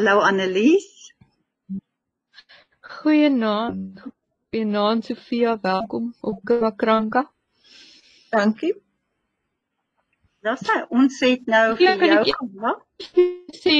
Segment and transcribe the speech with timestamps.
[0.00, 1.12] Hallo Annelies.
[2.80, 4.00] Goeienaand.
[4.50, 7.26] Goeienaand Sofia, welkom op Krakranka.
[8.32, 8.72] Dankie.
[10.40, 12.80] Dis hy, ons het nou Ja, vir kan jou ek- gewag.
[13.60, 13.76] Sê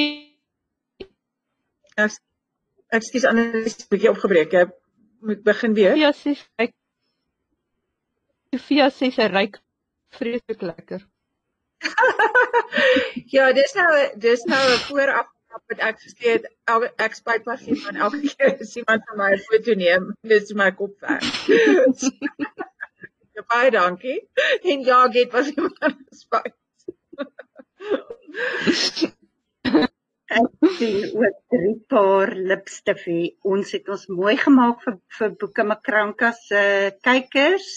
[1.96, 2.21] Eks-
[3.00, 4.52] Ekskuus Annelies, 'n bietjie opgebreek.
[4.52, 4.66] Jy
[5.24, 5.96] moet begin weer.
[5.96, 6.71] Sofia sê sy
[8.52, 9.57] Sofia sê sy ryk
[10.21, 11.01] vreeslik lekker.
[13.34, 16.48] Ja, dis nou dis nou 'n vooraf wat ek gesê het.
[16.70, 20.10] Elke ek spyt maar vir van elke keer as iemand van my 'n foto neem,
[20.32, 21.24] dis my kop weg.
[23.40, 24.28] Ja, baie dankie.
[24.62, 26.56] En ja, dit was iemand spyt.
[30.30, 33.32] Ek sien ook drie paar lipstif hier.
[33.42, 36.60] Ons het ons mooi gemaak vir vir Boeke Makranka se
[37.07, 37.70] kykers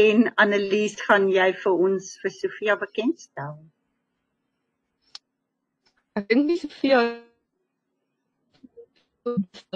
[0.00, 3.56] en Annelies gaan jy vir ons vir Sofia bekendstel.
[6.18, 6.98] Ek dink nie Sofia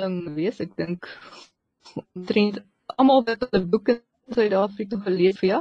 [0.01, 1.06] ding wees, ek dink
[2.03, 2.59] omtrent
[2.97, 4.01] almal wat 'n boek in
[4.37, 5.61] Suid-Afrika gelees het, ja.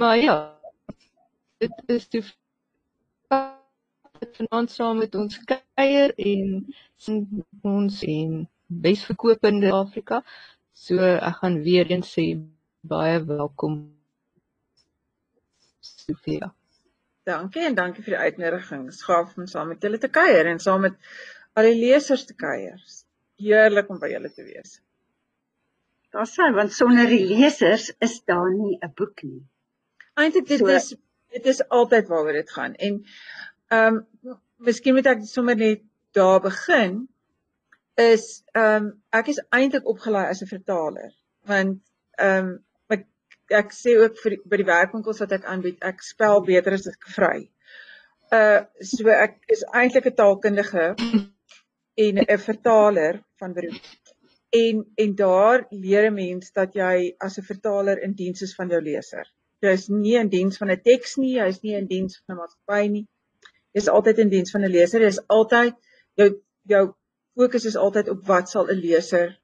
[0.00, 0.36] Maar ja,
[1.64, 2.08] dit is
[3.28, 6.48] wat vanaand saam met ons kuier en
[7.76, 8.32] ons en
[8.88, 10.22] besverkopende Afrika.
[10.86, 10.96] So
[11.30, 12.26] ek gaan weer eens sê
[12.94, 13.80] baie welkom
[15.80, 16.54] Sofia.
[17.24, 18.88] Dankie en dankie vir die uitnodiging.
[18.92, 20.96] Skaaf om saam met julle te kuier en saam met
[21.56, 22.80] al die lesers te kuier.
[23.40, 24.80] Heerlik om by julle te wees.
[26.14, 29.42] Daar's hy want sonder die lesers is daar nie 'n boek nie.
[30.20, 30.94] Eintlik dit So- is
[31.34, 32.74] dit is altyd waaroor dit gaan.
[32.74, 33.04] En
[33.70, 37.08] ehm um, miskien moet ek sommer net daar begin
[37.96, 41.10] is ehm um, ek is eintlik opgelei as 'n vertaler
[41.46, 41.80] want
[42.18, 42.64] ehm um,
[43.58, 46.86] ek sê ook vir die, by die werkwinkels wat ek aanbied, ek spel beter as
[46.90, 47.36] ek vry.
[48.32, 50.86] Uh so ek is eintlik 'n taalkundige
[52.06, 53.86] en 'n vertaler van beroep.
[54.50, 58.68] En en daar leer 'n mens dat jy as 'n vertaler in diens is van
[58.68, 59.26] jou leser.
[59.60, 62.88] Jy's nie in diens van 'n teks nie, jy's nie in diens van 'n maatskappy
[62.88, 63.06] nie.
[63.74, 65.00] Jy's altyd in diens van 'n leser.
[65.00, 65.74] Jy's altyd
[66.16, 66.28] jou
[66.66, 66.84] jou
[67.34, 69.38] fokus is altyd op wat sal 'n leser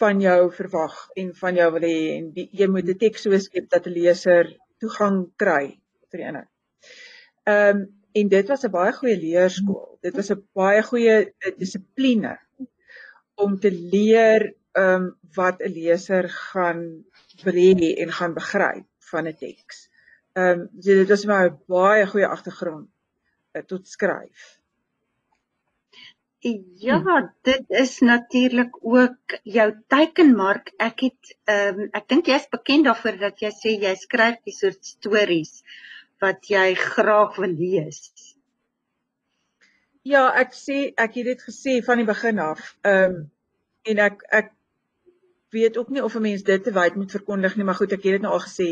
[0.00, 3.38] van jou verwag en van jou wil hê en die, jy moet 'n teks so
[3.38, 6.52] skep dat 'n leser toegang kry tot die inhoud.
[7.46, 7.86] Ehm um,
[8.16, 9.98] en dit was 'n baie goeie leerskool.
[10.02, 12.38] Dit was 'n baie goeie eh, dissipline
[13.34, 16.80] om te leer ehm um, wat 'n leser gaan
[17.44, 19.88] wil hê en gaan begryp van 'n teks.
[20.36, 22.88] Ehm um, so dit was my baie goeie agtergrond
[23.56, 24.60] uh, tot skryf.
[26.78, 30.72] Ja, dit is natuurlik ook jou teikenmark.
[30.76, 34.54] Ek het ehm um, ek dink jy's bekend daarvoor dat jy sê jy skryf die
[34.54, 35.62] soort stories
[36.22, 38.02] wat jy graag wil lees.
[40.06, 42.76] Ja, ek sê ek het dit gesê van die begin af.
[42.82, 43.24] Ehm um,
[43.86, 44.52] en ek ek
[45.54, 48.02] weet ook nie of 'n mens dit te wyd moet verkondig nie, maar goed, ek
[48.02, 48.70] het dit nou al gesê.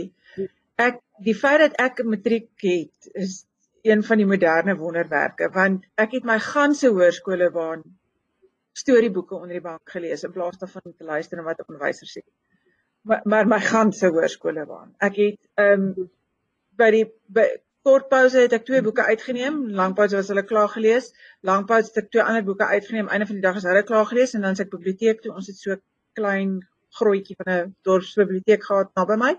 [0.74, 3.46] Ek die feit dat ek 'n matriek het is
[3.84, 7.84] een van die moderne wonderwerke want ek het my ganse hoërskoolebaan
[8.74, 12.22] storieboeke onder die bank gelees in plaas daarvan te luister na wat 'n onderwyser sê.
[13.08, 14.94] Maar, maar my ganse hoërskoolebaan.
[14.98, 16.10] Ek het ehm um,
[16.80, 17.46] by die by
[17.84, 19.58] kort pouse het ek twee boeke uitgeneem.
[19.80, 21.12] Lang pouse was hulle klaar gelees.
[21.40, 23.08] Lang pouse het ek twee ander boeke uitgeneem.
[23.08, 25.34] Einde van die dag is hulle klaar gelees en dan sit ek biblioteek toe.
[25.34, 25.76] Ons het so
[26.20, 26.62] klein
[26.98, 29.32] grootjie van 'n dorpsbiblioteek gehad naby my.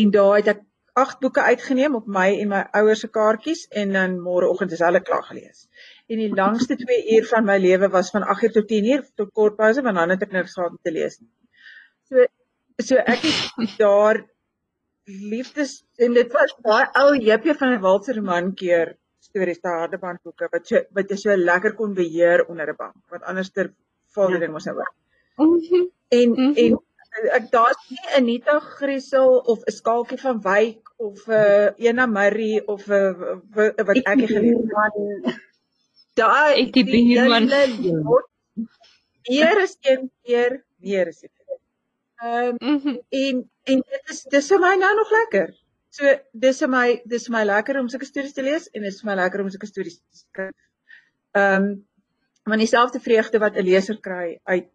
[0.00, 0.62] En daar het ek
[1.02, 5.00] agt boeke uitgeneem op my en my ouers se kaartjies en dan môreoggend is hulle
[5.08, 5.66] klaar gelees.
[6.08, 9.56] En die langste 2 uur van my lewe was van 8uur tot 10uur tot kort
[9.56, 11.30] pouse want dan het ek niks gehad om te lees nie.
[12.08, 12.26] So
[12.90, 14.22] so ek het daar
[15.34, 18.96] liefdes en dit was baie ou Jeppie van der Walt se romankeer
[19.28, 23.22] stories te hardebandboeke wat so wat jy so lekker kon beheer onder 'n bank want
[23.22, 23.72] anders ter
[24.14, 24.92] val die ding mos nou oor.
[26.10, 26.52] En Mhm.
[26.64, 26.78] en
[27.38, 32.06] ek daar's nie 'n Anita Griesel of 'n Skalkie van Wyk of 'n uh, Ena
[32.06, 35.40] Murray of 'n uh, wat ek nie gelees het.
[36.14, 37.48] Daai Etie Bierman.
[39.22, 41.30] Hier is een keer meer is dit.
[42.22, 42.96] Ehm Mhm.
[43.08, 45.54] en en dit is dis vir my nou nog lekker.
[45.90, 48.92] So dis vir my dis vir my lekker om sulke stories te lees en dit
[48.92, 50.56] is vir my lekker om sulke stories te skryf.
[51.34, 51.86] Ehm um,
[52.48, 54.68] want dieselfde vreugde wat 'n leser kry uit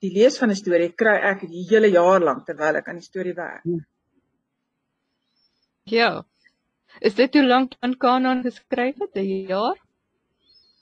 [0.00, 3.04] die lees van 'n storie, kry ek die hele jaar lank terwyl ek aan die
[3.04, 3.62] storie werk.
[5.84, 6.24] Ja.
[7.00, 9.16] Is dit hoe lank aan Kanan geskryf het?
[9.16, 9.76] 'n Jaar?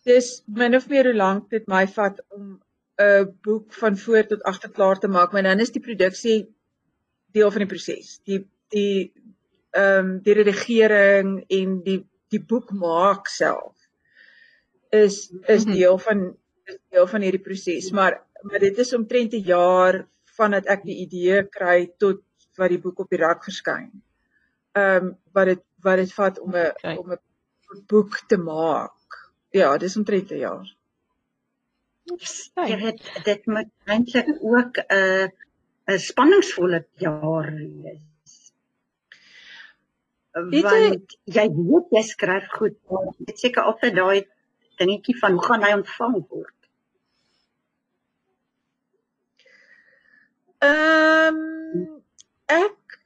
[0.04, 2.60] Dis min of meer hoe lank dit my vat om
[2.98, 6.46] 'n boek van voor tot agter klaar te maak, maar dan is die produksie
[7.32, 8.20] deel van die proses.
[8.24, 9.12] Die die
[9.70, 13.74] ehm um, die redigering en die die boek maak self
[14.90, 15.72] is is Mhm.
[15.72, 20.06] deel van is deel van hierdie proses, maar maar dit is omtrent 'n jaar
[20.38, 22.22] vandat ek die idee kry tot
[22.56, 23.90] wat die boek op die rak verskyn.
[24.72, 26.96] Ehm um, wat dit wat dit vat om 'n Okay.
[26.96, 27.20] om 'n
[27.86, 29.08] boek te maak.
[29.50, 30.66] Ja, dis omtrent 'n jaar.
[32.06, 35.28] Jy weet dit moet eintlik ook 'n uh,
[35.94, 38.34] 'n spanningsvolle jaar wees.
[40.32, 44.26] Want jy weet jy skryf goed, maar jy het seker altyd daai
[44.80, 46.55] dingetjie van hoe gaan hy ontvang word.
[50.64, 51.42] Ehm
[52.46, 53.00] ek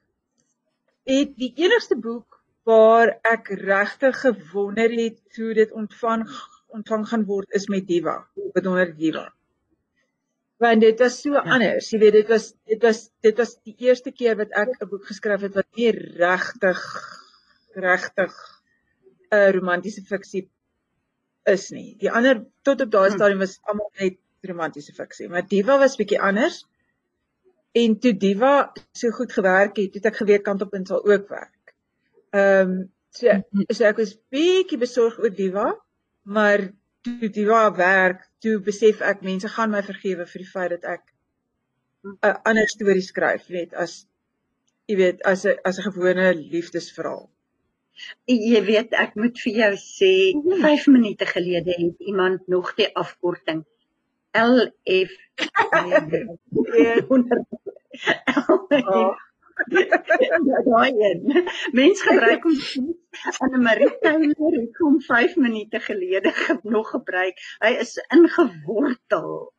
[1.08, 2.38] het die enigste boek
[2.68, 6.26] waar ek regtig gewonder het hoe dit ontvang
[6.70, 8.20] ontvang gaan word is met Diva,
[8.54, 9.32] Bedonder Diva.
[10.60, 11.42] Want dit was so ja.
[11.42, 11.88] anders.
[11.90, 15.06] Jy weet dit was dit was dit was die eerste keer wat ek 'n boek
[15.08, 16.80] geskryf het wat nie regtig
[17.74, 18.34] regtig
[19.32, 20.48] 'n romantiese fiksie
[21.48, 21.96] is nie.
[21.98, 23.16] Die ander tot op daai Hm.
[23.16, 26.66] stadium was almal net romantiese fiksie, maar Diva was bietjie anders.
[27.72, 31.74] En toe Diva so goed gewerk het, het ek geweet kantopin sal ook werk.
[32.34, 33.34] Ehm um, so
[33.74, 35.68] so ek was bietjie besorg oor Diva,
[36.22, 36.66] maar
[37.06, 41.04] toe Diva werk, toe besef ek mense gaan my vergewe vir die feit dat ek
[42.10, 43.96] 'n ander storie skryf net as
[44.88, 47.26] jy weet as 'n as 'n gewone liefdesverhaal.
[48.26, 50.12] Jy weet ek moet vir jou sê
[50.62, 53.62] 5 minute gelede het iemand nog die afkorting
[54.32, 55.10] LF
[57.08, 57.44] onder
[58.68, 59.18] Ja.
[60.64, 61.48] daai een.
[61.72, 62.94] Mens gebruik hom
[63.38, 67.38] Anne Marie Taylor het hom 5 minute gelede ge- nog gebruik.
[67.58, 69.52] Hy is ingewortel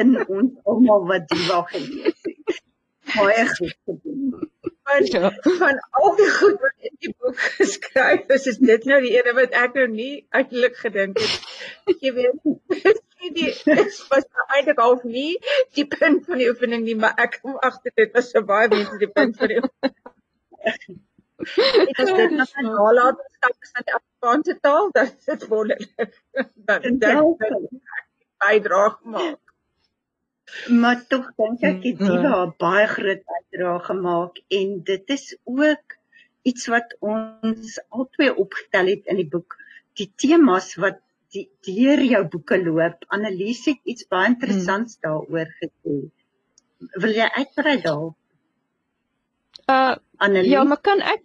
[0.00, 2.62] in ons almal wat die wag gelees het.
[3.14, 4.50] Baie goed gedoen.
[4.84, 5.30] Van, Ja.
[5.58, 9.32] van al die goed wat in die boek geskryf is, is dit nou die ene
[9.38, 11.46] wat ek nou nie eintlik gedink het.
[12.04, 12.36] Jy weet,
[13.24, 15.38] die dit was nou eintlik half nie
[15.78, 18.98] die punt van die oefening nie, maar ek kom agter dit was so baie mense
[19.00, 19.96] die punt van die oefening.
[20.64, 22.66] Ek as dit nou Ja.
[22.68, 26.20] nalatenskap is aan die Afrikaanse taal, dan is dit wonderlik.
[26.68, 27.34] Dan dan
[28.44, 29.40] bydra gemaak.
[30.68, 32.06] Maar tog dink ek het Ja.
[32.08, 35.96] Diva 'n baie groot bydrae gemaak en dit is ook
[36.42, 39.56] iets wat ons albei opgetel het in die boek.
[39.94, 40.98] Die temas wat
[41.32, 43.04] die deur jou boeke loop.
[43.08, 46.10] Annelies het iets baie interessants daaroor gesê.
[46.78, 48.12] Wil jy uitbrei daar?
[49.70, 50.50] Uh Annelies?
[50.50, 51.22] ja, maar kan ek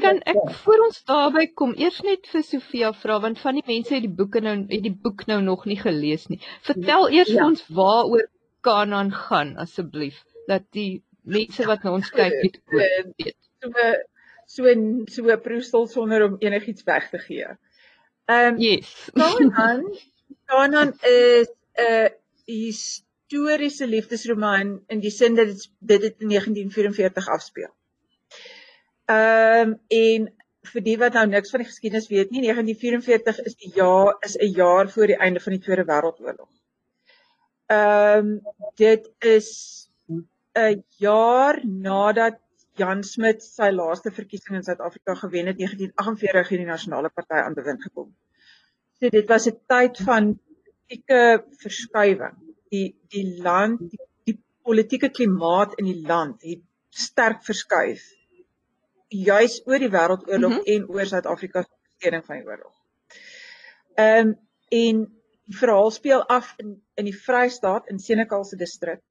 [0.00, 3.94] kan ek voor ons daarby kom eers net vir Sofia vra want van die mense
[3.94, 6.40] het die boeke nou het die boek nou nog nie gelees nie.
[6.62, 7.46] Vertel eers Ja.
[7.46, 8.28] ons waaroor
[8.66, 11.02] Kanaan gaan asseblief dat die
[11.36, 12.76] mense wat na ons kyk net ook
[13.20, 13.36] weet.
[13.62, 13.70] So
[14.46, 14.62] so
[15.14, 17.48] so 'n proesel sonder om enigiets weg te gee.
[18.26, 19.10] Ehm um, Yes.
[19.14, 19.82] Kanaan
[20.46, 22.10] Kanaan is 'n
[22.46, 27.72] historiese liefdesroman in die sin dat dit dit het in 1944 afspeel.
[29.06, 30.32] Ehm um, en
[30.72, 34.36] vir die wat nou niks van die geskiedenis weet nie, 1944 is die jaar is
[34.36, 36.50] 'n jaar voor die einde van die Tweede Wêreldoorlog.
[37.66, 38.40] Ehm um,
[38.74, 39.48] dit is
[40.54, 42.38] 'n jaar nadat
[42.76, 47.54] Jan Smit sy laaste verkiesing in Suid-Afrika gewen het 1948 in die Nasionale Party aan
[47.54, 48.14] bewind gekom.
[49.00, 50.38] So dit was 'n tyd van
[50.86, 52.36] politieke verskuiwing.
[52.68, 58.02] Die die land, die, die politieke klimaat in die land het sterk verskuif.
[59.08, 60.56] Juis oor die wêreldoorlog mm.
[60.56, 60.72] -hmm.
[60.74, 62.74] en oor Suid-Afrika se besteding van die oorlog.
[63.94, 65.15] Ehm um, en
[65.46, 69.02] die verhaal speel af in in die Vrystaat in Senekal se distrik.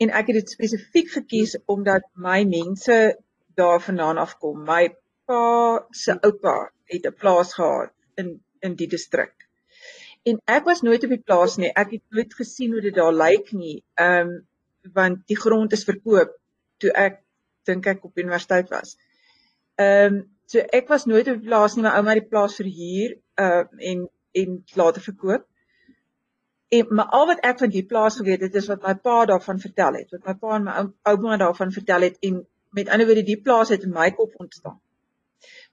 [0.00, 2.98] En ek het dit spesifiek gekies omdat my mense
[3.56, 4.64] daarvandaan afkom.
[4.64, 4.88] My
[5.28, 9.34] pa se oupa het 'n plaas gehad in in die distrik.
[10.22, 11.72] En ek was nooit op die plaas nie.
[11.72, 13.82] Ek het nooit gesien hoe dit daar lyk nie.
[13.94, 14.46] Ehm um,
[14.92, 16.36] want die grond is verkoop
[16.78, 17.20] toe ek
[17.68, 18.96] dink ek op universiteit was.
[19.76, 21.84] Ehm um, so ek was nooit op die plaas nie.
[21.84, 25.46] My ouma het die plaas verhuur uh en en later verkoop.
[26.70, 29.58] En maar al wat ek van die plaas geweet het is wat my pa daarvan
[29.58, 32.44] vertel het, wat my pa en my ou- ouma daarvan vertel het en
[32.78, 34.78] met ander woorde die plaas het in my kop ontstaan.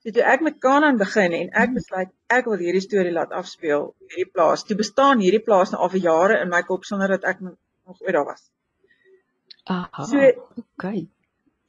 [0.02, 3.90] So toe ek met Kanaan begin en ek besluit ek wil hierdie storie laat afspeel
[4.08, 4.64] hierdie plaas.
[4.66, 8.02] Toe bestaan hierdie plaas nou al vir jare in my kop sonder dat ek nog
[8.02, 8.48] ooit daar was.
[9.68, 10.06] Aha.
[10.08, 10.30] So
[10.64, 11.08] okay.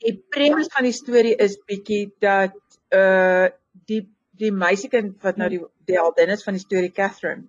[0.04, 2.56] die premise van die storie is bietjie dat
[2.94, 3.48] uh
[3.88, 4.04] die
[4.38, 7.48] die meisiekind wat nou die die heldin is van die storie Catherine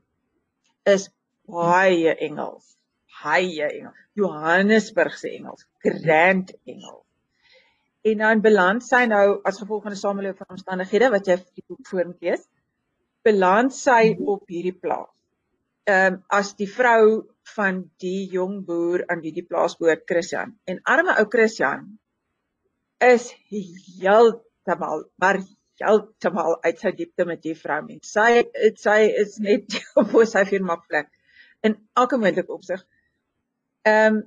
[0.90, 1.10] is
[1.50, 2.76] baie Engels.
[3.22, 3.98] Baie Engels.
[4.20, 7.06] Johannesburg se Engels, grand Engels.
[8.02, 12.22] En dan beland sy nou as gevolg van 'n samelewing van omstandighede wat jy moet
[12.22, 12.48] lees,
[13.24, 15.12] beland sy op hierdie plaas.
[15.84, 20.56] Ehm um, as die vrou van die jong boer aan wie die plaas behoort, Christian.
[20.66, 21.98] En arme ou Christian
[23.00, 25.40] is heeltemal maar
[25.84, 28.12] heeltemal uit sy diepte met die vrou mens.
[28.14, 28.44] Sy
[28.80, 31.10] sy is net op sy firma plek
[31.66, 32.84] in elke moontlike opsig.
[33.88, 34.26] Ehm um,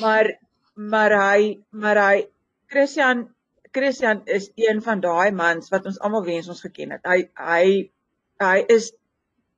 [0.00, 0.30] maar
[0.74, 2.26] maar hy maar hy
[2.72, 3.26] Christian
[3.76, 7.04] Christian is een van daai mans wat ons almal wens ons geken het.
[7.04, 7.90] Hy hy
[8.40, 8.92] hy is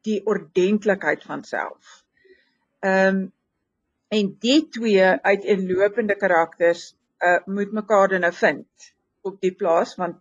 [0.06, 1.99] die ordentlikheid van self.
[2.85, 3.26] Ehm um,
[4.08, 8.92] en die twee uiteenlopende karakters uh moet mekaar dan nou vind
[9.28, 10.16] op die plaas want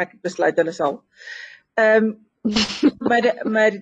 [0.00, 1.02] ek besluit hulle sal.
[1.80, 2.14] Ehm um,
[3.08, 3.76] maar maar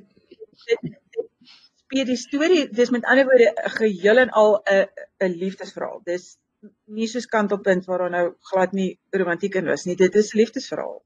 [1.83, 4.87] speel die storie dis met ander woorde geheel en al 'n
[5.27, 6.01] 'n liefdesverhaal.
[6.05, 6.39] Dis
[6.87, 9.97] nie soos kantelpunt waar daar nou glad nie romantiek in was nie.
[9.97, 11.03] Dit is 'n liefdesverhaal.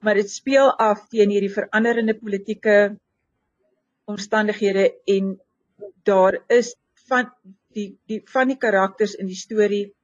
[0.00, 2.98] Maar dit speel af teen hierdie veranderende politieke
[4.04, 5.40] omstandighede en
[6.02, 6.76] daar is
[7.08, 7.32] van
[7.74, 9.94] die die van die karakters in die storie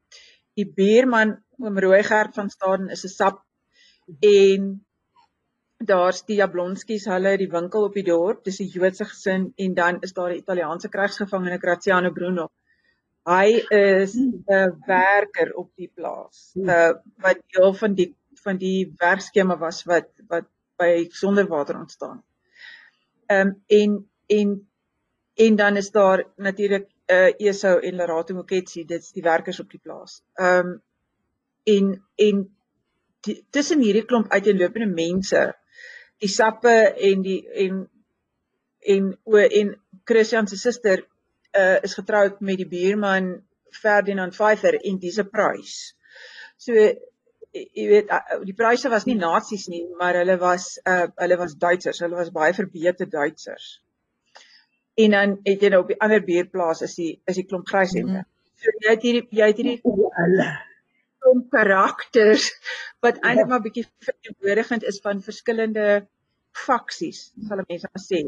[0.58, 3.44] die beerman oom Rooigert van Staden is 'n sap
[4.20, 4.72] en
[5.86, 10.00] daar's die Jablonskis hulle die winkel op die dorp dis 'n Joodse gesin en dan
[10.00, 12.48] is daar die Italiaanse krygsgevangene Graziano Bruno.
[13.26, 19.56] Hy is 'n werker op die plaas uh, wat deel van die van die werkskema
[19.58, 22.22] was wat wat by Sonderwater ontstaan.
[23.26, 24.68] Ehm um, en en
[25.34, 29.70] en dan is daar natuurlik uh eh, Esau en Lerato Moketsi, dit's die werkers op
[29.70, 30.22] die plaas.
[30.34, 30.82] Ehm um,
[31.64, 32.56] en en
[33.22, 35.46] tussen hierdie klomp uiteenlopende mense,
[36.22, 36.74] die sappe
[37.10, 37.86] en die en
[38.94, 39.74] en o en
[40.08, 41.04] Christian se suster
[41.58, 43.34] uh is getroud met die buurman
[43.82, 45.94] Ferdinand Pfeiffer en dis 'n prys.
[46.56, 48.12] So jy weet
[48.48, 52.00] die pryse was nie nasies nie, maar hulle was uh hulle was Duitsers.
[52.00, 53.80] Hulle was baie verbeter Duitsers.
[54.96, 58.24] En dan het jy nou op die ander buurplaas is die is die klomp gryshemde.
[58.24, 58.28] Mm.
[58.56, 59.80] So jy het hierdie jy het hierdie
[60.18, 60.50] hulle
[61.22, 62.48] klomp karakters
[63.04, 63.28] wat ja.
[63.28, 65.86] eintlik maar bietjie verteenwoordigend is van verskillende
[66.52, 68.24] faksies, sal mense maar sê,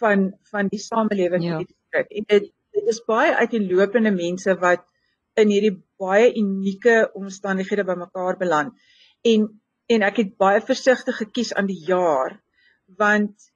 [0.00, 1.56] van van die samelewing ja.
[1.56, 2.12] in die distrik.
[2.20, 4.84] En dit dit is baie uiteenlopende mense wat
[5.40, 8.74] in hierdie baie unieke omstandighede bymekaar beland.
[9.24, 9.48] En
[9.86, 12.40] en ek het baie versigtig gekies aan die jaar
[13.00, 13.50] want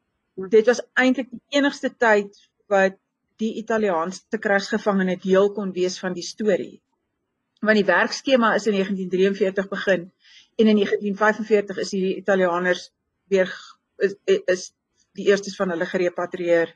[0.51, 2.37] dit was eintlik die enigste tyd
[2.71, 2.97] wat
[3.41, 6.81] die Italiaanse krygsgevangene deel kon wees van die storie.
[7.61, 10.11] Want die werkskema is in 1943 begin
[10.57, 12.91] en in 1945 is hierdie Italianers
[13.29, 13.51] weer
[13.99, 14.73] is, is
[15.19, 16.73] die eerstes van hulle gerepatrieer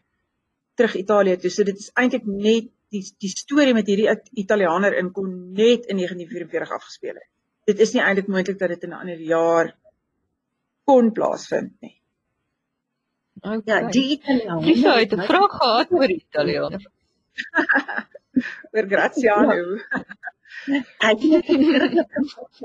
[0.79, 1.51] terug Italië toe.
[1.51, 4.11] So dit is eintlik net die die storie met hierdie
[4.45, 7.31] Italianer in kon net in 1944 afgespeel het.
[7.71, 9.75] Dit is nie eintlik moontlik dat dit in 'n ander jaar
[10.85, 11.97] kon plaasvind nie.
[13.41, 13.81] Okay.
[13.83, 14.99] Ja, die Italianer.
[15.01, 16.85] Ek het 'n vraag gehad oor Italianer.
[18.75, 19.79] oor Graziano.
[21.05, 21.49] Ek het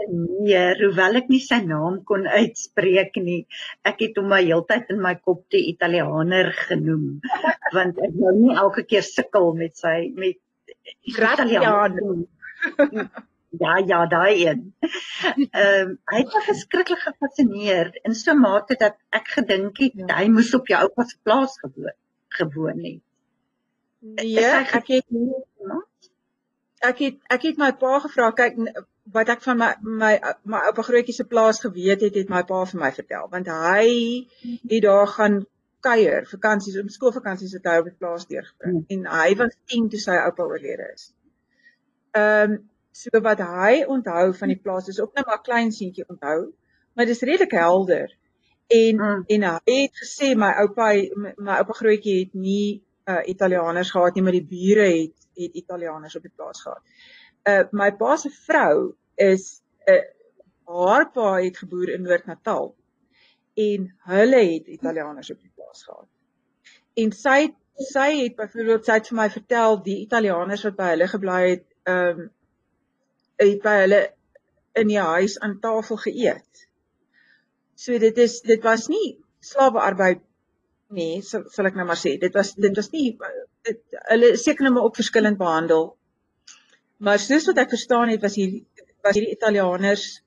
[0.10, 3.42] nee, hoewel ek nie sy naam kon uitspreek nie.
[3.88, 7.20] Ek het hom my heeltyd in my kop die Italianer genoem
[7.76, 10.40] want ek wou nie elke keer sukkel met sy met
[11.16, 12.22] Graziano.
[13.60, 14.66] Ja, ja, daai een.
[15.50, 19.96] Ehm um, hy het my verskriklik gefassineer in so 'n mate dat ek gedink het
[19.98, 20.18] ja.
[20.20, 21.96] hy moes op jou oupa se plaas gewoon
[22.38, 23.02] gewoon het.
[24.00, 25.34] Nee, ek het nie
[26.80, 28.58] ek het ek het my pa gevra kyk
[29.14, 29.70] wat ek van my
[30.02, 30.12] my
[30.54, 33.86] my oupa grootjie se plaas geweet het het my pa vir my vertel want hy
[34.44, 35.40] het daar gaan
[35.84, 38.88] kuier vakansies om skoolvakansies te hou op die plaas deurgebring hmm.
[38.96, 41.12] en hy was 10 toe sy oupa oorlede is.
[42.16, 42.60] Ehm um,
[43.00, 46.40] so wat hy onthou van die plaas is ook net maar klein seentjie onthou
[46.94, 48.10] maar dit is redelik helder
[48.80, 49.24] en hmm.
[49.36, 50.92] en hy het gesê my oupa
[51.24, 55.58] my, my oupa grootjie het nie uh, Italianers gehad nie, maar die bure het het
[55.64, 56.84] Italianers op die plaas gehad.
[57.48, 60.06] Uh my pa se vrou is 'n uh,
[60.70, 62.76] haar pa het geboer in Noord-Natal
[63.54, 66.08] en hulle het Italianers op die plaas gehad.
[66.94, 67.40] En sy
[67.80, 71.66] sy het byvoorbeeld sy het vir my vertel die Italianers wat by hulle gebly het,
[71.88, 72.32] ehm um,
[73.40, 74.00] het by hulle
[74.76, 76.66] in die huis aan tafel geëet.
[77.80, 80.20] So dit is dit was nie slawearbeid
[80.90, 82.18] nee, sal, sal ek nou maar sê.
[82.20, 83.14] Dit was dit was nie
[83.68, 85.98] dit, hulle seker nou maar ook verskillend behandel.
[86.98, 88.62] Maar soos wat ek verstaan het, was hier
[89.02, 90.22] was hierdie Italianers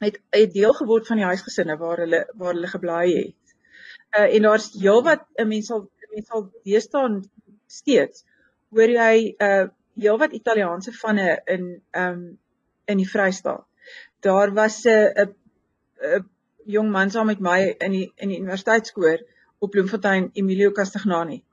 [0.00, 3.54] het 'n deel geword van die huisgesinne waar hulle waar hulle gebly het.
[4.18, 7.20] Uh en daar's heelwat 'n mens sal mens sal deesdae
[7.66, 8.24] steeds
[8.70, 9.66] hoor jy uh
[10.00, 12.38] heelwat Italiaanse vanne in um
[12.84, 13.66] in die Vrystaat.
[14.20, 15.34] Daar was 'n
[16.00, 16.28] 'n
[16.66, 19.18] jong man saam met my in die in die universiteitskoor
[19.58, 21.44] op Bloemfontein Emilio Castagnani.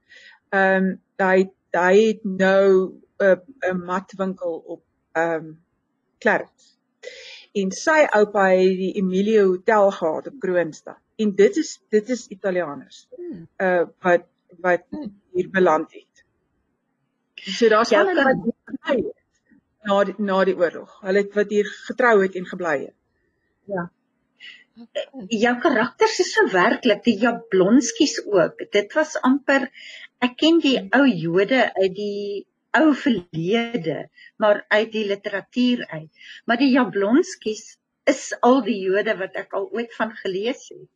[0.50, 5.64] Ehm um, hy hy het nou 'n 'n matwinkel op ehm um,
[6.20, 6.78] Clarence.
[7.54, 10.98] En sy oupa het die Emilio Hotel gehad op Kroonstad.
[11.16, 13.08] En dit is dit is Italianers.
[13.16, 13.48] Hmm.
[13.58, 14.26] Uh wat
[14.62, 15.22] wat hmm.
[15.34, 16.26] hier beland het.
[17.34, 19.18] So daar's ja, hulle wat gebly het
[19.88, 21.00] na die, na die oorlog.
[21.02, 22.96] Hulle het wat hier getrou het en gebly het.
[23.72, 23.90] Ja.
[25.34, 28.62] Ja karakters is so werklik die Jablonskies ook.
[28.72, 29.70] Dit was amper
[30.26, 32.46] ek ken die ou Jode uit die
[32.78, 33.98] ou verlede,
[34.38, 36.30] maar uit die literatuur uit.
[36.46, 40.88] Maar die Jablonskies is al die Jode wat ek al ooit van gelees het.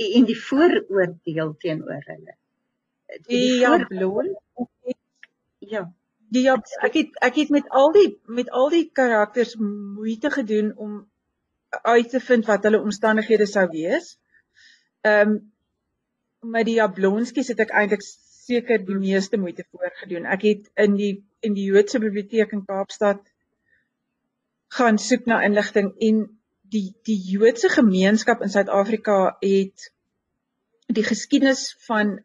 [0.00, 2.36] En die vooroordeel teenoor hulle.
[3.26, 4.36] Die, die Jablon
[5.60, 5.88] Ja.
[6.30, 6.54] Die ja,
[6.86, 10.92] ek het ek het met al die met al die karakters moeite gedoen om
[11.70, 14.18] uit te vind wat hulle omstandighede sou wees.
[15.00, 15.40] Ehm um,
[16.40, 18.00] met die Jablonskies het ek eintlik
[18.50, 20.24] seker die meeste moeite voorgedoen.
[20.24, 21.12] Ek het in die
[21.44, 23.20] in die Joodse biblioteek in Kaapstad
[24.76, 26.22] gaan soek na inligting en
[26.72, 29.90] die die Joodse gemeenskap in Suid-Afrika het
[30.88, 32.18] die geskiedenis van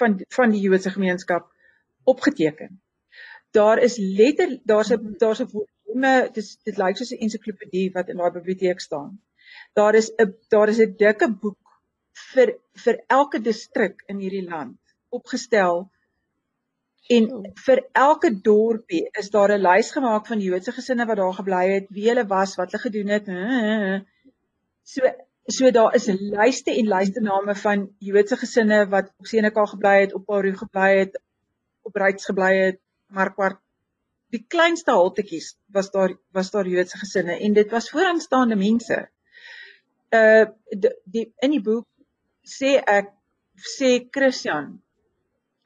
[0.00, 1.48] van van die Joodse gemeenskap
[2.04, 2.80] opgeteken.
[3.50, 5.50] Daar is letter daar's 'n daar's 'n
[5.86, 9.18] volume dis dit lyk soos 'n ensiklopedie wat in daai biblioteek staan.
[9.74, 11.58] Daar is 'n daar is 'n dikke boek
[12.34, 14.78] vir vir elke distrik in hierdie land
[15.10, 15.90] opgestel
[17.08, 21.64] en vir elke dorpie is daar 'n lys gemaak van Joodse gesinne wat daar gebly
[21.74, 23.26] het, wie hulle was, wat hulle gedoen het.
[24.82, 25.02] So
[25.48, 30.14] so daar is lyste en lyste name van Joodse gesinne wat op Senekal gebly het,
[30.14, 31.20] op Paru gebly het,
[31.82, 33.65] op Ryds gebly het, Markwart
[34.34, 39.08] die kleinste haltetjies was daar was daar Joodse gesinne en dit was vooraanstaande mense.
[40.14, 41.86] Uh die, die in die boek
[42.46, 43.12] sê ek
[43.76, 44.76] sê Christian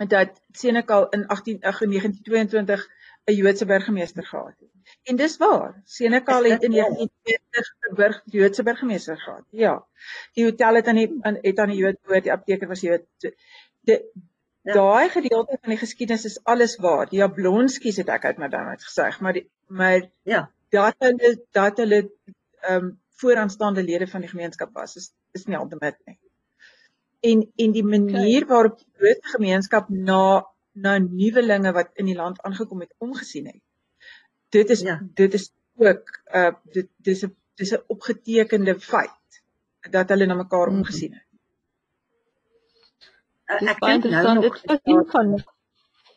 [0.09, 2.89] dat Senekal in 18 1922
[3.27, 4.69] 'n Joodse burgemeester gehad het.
[5.03, 5.83] En dis waar.
[5.85, 9.45] Senekal het in 1920 'n burg Joodse burgemeester gehad.
[9.51, 9.87] Ja.
[10.33, 13.05] Die hotel het aan die het aan die Jood behoort, die apteker was Jood.
[13.81, 14.01] Die
[14.63, 14.75] Ja.
[14.77, 17.09] Daai gedeelte van die geskiedenis is alles waar.
[17.09, 21.31] Die Jablonskies het ek uit my dan uit gesê, maar die maar ja, dat hulle
[21.57, 22.01] dat hulle
[22.61, 26.19] ehm um, vooraanstaande lede van die gemeenskap was, is is nie altyd nie.
[27.21, 32.43] En en die manier waarop die groot gemeenskap na na nuwelinge wat in die land
[32.43, 33.63] aangekom het omgesien het.
[34.49, 35.01] Dit is ja.
[35.15, 39.43] dit is ook uh dit dis 'n dis 'n opgetekende feit
[39.91, 40.79] dat hulle na mekaar -hmm.
[40.79, 41.30] omgesien het
[43.59, 45.27] ek dink nou nog dit is een van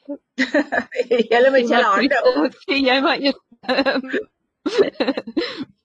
[1.31, 3.41] julle met julle hande op sê jy maar eers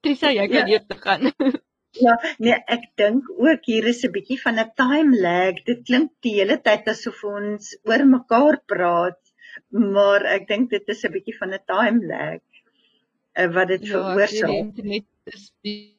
[0.07, 1.33] Dis jy kan hier te gaan.
[1.99, 5.57] Ja, nee, ek dink ook hier is 'n bietjie van 'n time lag.
[5.67, 9.19] Dit klink die hele tyd asof ons oor mekaar praat,
[9.95, 12.45] maar ek dink dit is 'n bietjie van 'n time lag
[13.39, 14.53] uh, wat dit ja, veroorsaak.
[14.53, 15.97] Ja, internet is die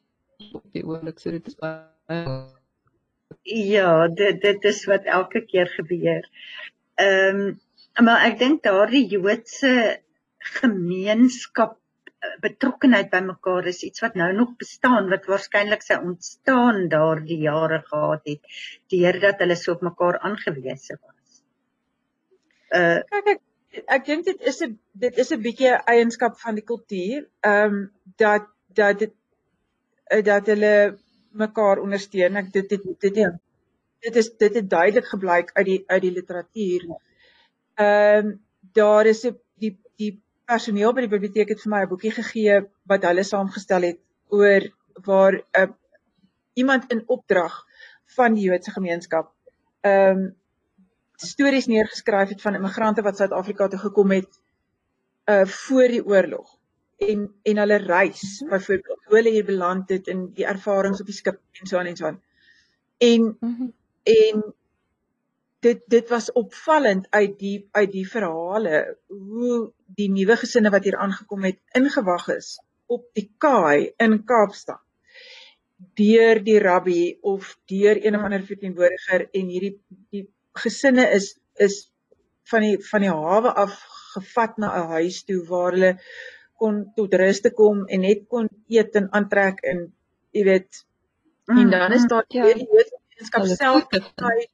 [0.54, 2.24] op die oomblik so dit is baie
[3.44, 6.30] Ja, dit dit is wat elke keer gebeur.
[6.96, 7.60] Ehm um,
[8.06, 9.72] maar ek dink daardie Joodse
[10.60, 16.88] gemeenskap eh, betrokkenheid by mekaar is iets wat nou nog bestaan wat waarskynlik sy ontstaan
[16.94, 18.62] daardie jare gehad het
[18.94, 21.44] deurdat hulle so op mekaar aangewese was.
[22.80, 23.44] Uh kyk ek
[23.98, 27.86] ek dink dit is 'n dit is 'n bietjie eienskap van die kultuur ehm um,
[28.26, 28.48] dat
[28.82, 29.14] dat dit
[30.14, 30.74] uh, dat hulle
[31.32, 32.36] mekaar ondersteun.
[32.36, 33.32] Ek dit dit dit ja.
[34.00, 36.88] dit is dit het duidelik gebleik uit die uit die literatuur.
[37.76, 38.40] Ehm um,
[38.74, 42.62] daar is 'n die die personeel by die biblioteek het vir my 'n boekie gegee
[42.92, 44.62] wat hulle saamgestel het oor
[45.06, 45.74] waar 'n uh,
[46.54, 47.66] iemand in opdrag
[48.16, 49.34] van die Joodse gemeenskap
[49.82, 50.36] ehm um,
[51.16, 54.40] stories neergeskryf het van immigrante wat Suid-Afrika toe gekom het
[55.26, 56.59] uh voor die oorlog
[57.08, 58.50] en en hulle reis mhm.
[58.50, 61.92] byvoorbeeld hoe hulle hier beland het in die ervarings op die skip en so aan
[61.92, 62.22] en so aan.
[62.98, 63.74] En mm -hmm.
[64.04, 64.44] en
[65.60, 70.98] dit dit was opvallend uit die uit die verhale hoe die nuwe gesinne wat hier
[70.98, 74.82] aangekom het ingewag is op die kaai in Kaapstad
[76.00, 79.76] deur die rabbi of deur een of ander verteenwoordiger en hierdie
[80.16, 80.26] die
[80.64, 81.34] gesinne is
[81.68, 81.78] is
[82.52, 83.76] van die van die hawe af
[84.14, 85.92] gevat na 'n huis toe waar hulle
[86.62, 89.84] kon tot rus te kom en net kon eet en aantrek en
[90.38, 90.84] jy weet
[91.48, 92.48] mm, en dan is daar ja.
[92.54, 94.50] die wetenskap self tyd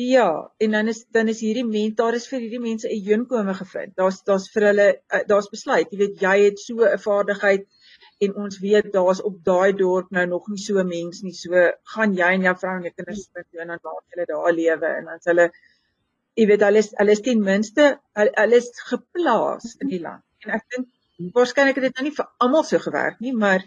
[0.00, 3.54] Ja, en dan is dan is hierdie mense daar is vir hierdie mense 'n heenkome
[3.60, 3.96] gevind.
[3.96, 7.64] Daar's daar's vir hulle uh, daar's besluit, jy weet jy het so 'n vaardigheid
[8.26, 11.34] en ons weet daar's op daai dorp nou nog nie so mense nie.
[11.40, 14.52] So gaan jy en jou vrou en jou kinders toe en dan laat hulle daar
[14.60, 15.50] lewe en dan hulle
[16.38, 17.90] jy weet hulle is hulle is ten minste
[18.22, 20.22] hulle is geplaas in die land.
[20.46, 23.64] En ek dink waarskynlik het dit nou nie vir almal so gewerk nie, maar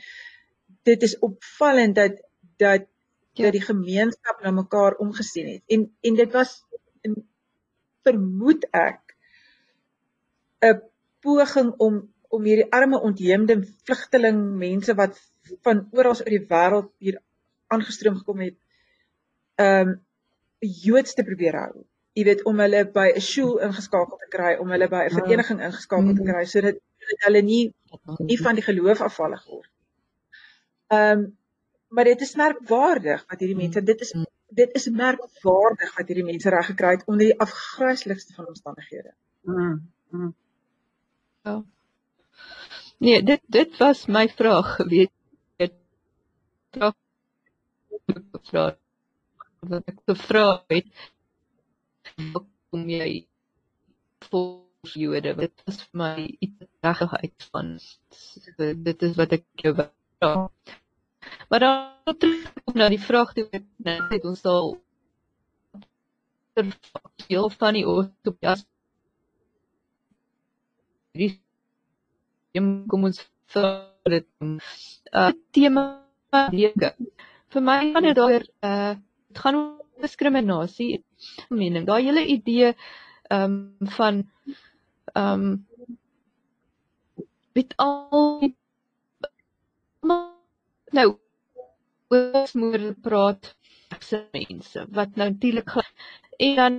[0.87, 2.19] dit is opvallend dat
[2.61, 2.87] dat
[3.33, 3.43] ja.
[3.45, 5.63] dat die gemeenskap na mekaar omgesien het.
[5.67, 6.55] En en dit was
[7.07, 7.17] en
[8.07, 9.15] vermoed ek
[10.69, 10.81] 'n
[11.21, 15.19] poging om om hierdie arme ontheemde vlugteling mense wat
[15.67, 17.19] van oral oor die wêreld hier
[17.67, 18.57] aangestroom gekom het
[19.55, 19.99] ehm um,
[20.61, 21.85] Joods te probeer hou.
[22.13, 25.61] Jy weet om hulle by 'n skool ingeskakel te kry, om hulle by 'n vereniging
[25.67, 26.81] ingeskakel te kry sodat
[27.25, 27.63] hulle nie
[28.19, 29.71] nie van die geloof afvallig word.
[30.91, 31.29] Ehm um,
[31.91, 34.13] maar dit is merkwaardig wat hierdie mense dit is
[34.59, 39.13] dit is merkwaardig wat hierdie mense reg gekry het onder die afgryslikste van omstandighede.
[39.41, 39.91] Mm.
[40.09, 40.33] mm.
[41.43, 41.63] Ja.
[42.97, 45.11] Nee, dit dit was my vraag geweet.
[46.71, 46.93] Vraag
[49.71, 50.87] wat ek gevra het
[52.71, 53.11] om jy
[54.27, 54.49] vir
[54.97, 55.63] Jode dit?
[55.69, 57.75] Is vir my iets regtigheid van
[58.87, 60.31] dit is wat ek jou vra.
[61.49, 63.45] Maar dan terug na die vraag toe
[63.85, 64.73] net ons sal
[66.57, 66.71] ter
[67.27, 68.65] deel van die oortopias
[71.13, 71.31] die
[72.91, 73.21] kom ons
[73.53, 73.67] vir
[74.15, 74.27] dit.
[74.41, 75.83] Uh tema
[76.51, 76.95] weke
[77.53, 81.03] vir my gaan dit oor uh dit gaan oor diskriminasie
[81.49, 82.73] mening daai hele idee
[83.37, 83.57] um
[83.97, 84.23] van
[85.23, 85.45] um
[87.55, 88.53] met al
[90.99, 91.07] nou
[92.11, 93.53] ons moet praat
[93.99, 95.77] se mense wat nou natuurlik
[96.41, 96.77] en dan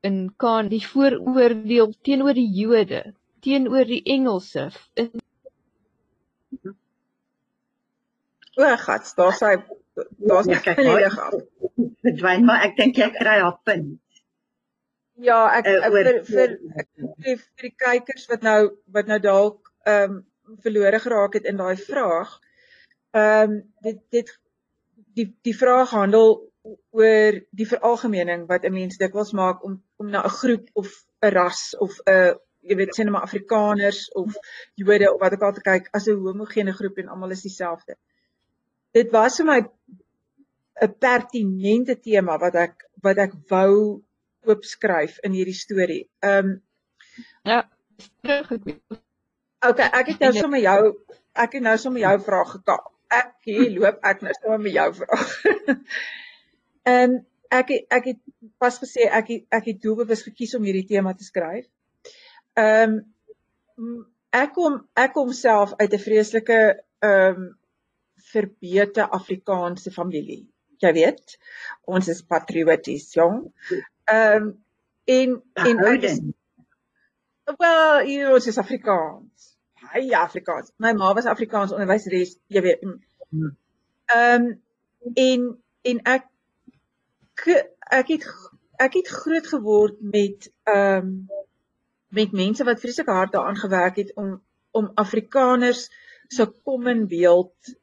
[0.00, 3.02] in kan die vooroordeel teenoor die Jode
[3.40, 4.70] teenoor die Engelse.
[8.56, 9.54] O, gat, daar's hy
[10.28, 11.36] daar's ja, kyk volledig af.
[12.06, 13.98] Verdwyn maar ek dink jy kry haar punt.
[15.20, 16.54] Ja, ek, uh, ek vir vir
[17.24, 18.60] vir die kykers wat nou
[18.96, 20.20] wat nou dalk ehm um,
[20.64, 22.30] verlore geraak het in daai vraag.
[23.16, 24.32] Ehm um, dit dit
[25.18, 26.38] die die vraag handel
[26.96, 30.88] oor die veralgemening wat 'n mens dikwels maak om om na 'n groep of
[31.22, 34.36] 'n ras of 'n jy weet sê net maar Afrikaners of
[34.74, 37.96] Jode of wat ook al te kyk as 'n homogene groep en almal is dieselfde.
[38.92, 39.60] Dit was vir my
[40.80, 44.02] 'n pertinente tema wat ek wat ek wou
[44.48, 46.04] oopskryf in hierdie storie.
[46.24, 46.62] Ehm um,
[47.44, 47.60] ja,
[48.24, 49.00] terug ek weet.
[49.60, 50.80] Okay, ek het nou sommer jou
[51.44, 52.86] ek het nou sommer jou vraag gekaap.
[53.12, 55.34] Ek hier loop ek nou sommer met jou vraag.
[56.88, 57.18] Ehm um,
[57.50, 58.20] ek ek het
[58.62, 61.66] pas gesê ek ek het doelbewus gekies om hierdie tema te skryf.
[62.56, 63.00] Ehm
[63.76, 66.60] um, ek kom ek kom self uit 'n vreeslike
[67.04, 67.48] ehm um,
[68.30, 70.46] verbeete Afrikaanse familie.
[70.80, 71.38] Jy weet,
[71.84, 73.46] ons is patrioties, jong.
[74.10, 74.52] Ehm um,
[75.10, 76.20] en en ek is
[77.58, 79.46] Wel, jy know, ons is Afrikaans.
[79.90, 80.70] Hy Afrikaans.
[80.78, 82.84] My ma was Afrikaans onderwyseres, jy weet.
[82.84, 84.50] Ehm um,
[85.18, 85.46] en
[85.90, 86.28] en ek
[87.90, 88.26] ek het
[88.80, 91.12] ek het groot geword met ehm um,
[92.10, 94.40] met mense wat vreeslik hard daaraan gewerk het om
[94.70, 95.88] om Afrikaners
[96.28, 97.74] se common beeld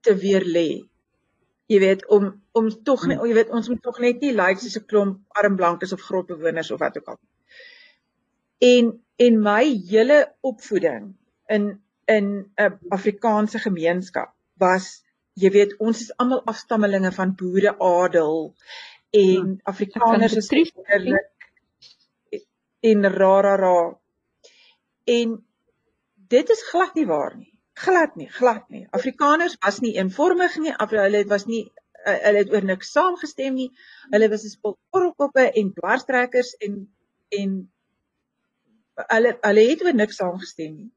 [0.00, 0.89] te weer lê.
[1.70, 4.62] Jy weet om om tog net jy weet ons moet tog net nie lyk like
[4.62, 7.20] soos 'n klomp arm blankes of grotbewoners of wat ook al.
[8.58, 8.90] En
[9.26, 11.14] en my hele opvoeding
[11.56, 11.70] in
[12.16, 15.02] in 'n Afrikaanse gemeenskap was
[15.34, 18.54] jy weet ons is almal afstammelinge van boere adel
[19.10, 21.30] en ja, Afrikaners is eerlik
[22.80, 23.98] en ra ra ra.
[25.04, 25.46] En
[26.14, 27.52] dit is glad nie waar nie.
[27.80, 28.86] Glad nie, glad nie.
[28.96, 30.72] Afrikaners was nie eenvormig nie.
[30.76, 31.62] Hulle was nie
[32.04, 33.68] uh, hulle het oor niks saamgestem nie.
[34.12, 36.80] Hulle was 'n spul korrelkoppe en dwarstrekkers en
[37.40, 37.54] en
[39.14, 40.90] hulle hulle het oor niks saamgestem nie.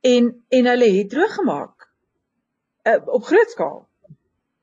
[0.00, 1.88] En en hulle het droog gemaak
[2.88, 3.88] uh, op groot skaal.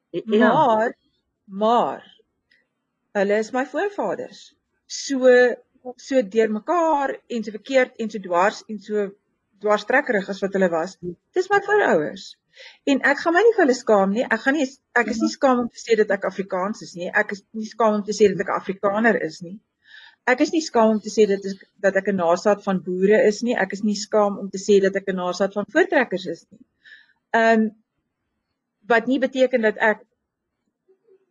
[0.10, 0.54] Ja.
[0.54, 0.98] Maar
[1.46, 2.22] maar
[3.12, 4.56] hulle is my voorvaders.
[4.86, 5.30] So
[5.96, 9.10] so deurmekaar en so verkeerd en so dwars en so
[9.62, 10.98] dwarstrekkerig as wat hulle was.
[11.38, 12.30] Dis my voorouers.
[12.92, 14.24] En ek gaan my nie vir hulle skaam nie.
[14.26, 14.68] Ek gaan nie
[15.00, 17.10] ek is nie skaam om te sê dat ek Afrikaans is nie.
[17.22, 19.60] Ek is nie skaam om te sê dat ek 'n Afrikaner is nie.
[20.32, 23.22] Ek is nie skaam om te sê dat ek dat ek 'n nasaat van boere
[23.28, 23.56] is nie.
[23.56, 26.66] Ek is nie skaam om te sê dat ek 'n nasaat van voortrekkers is nie.
[27.32, 27.70] Ehm um,
[28.88, 30.04] wat nie beteken dat ek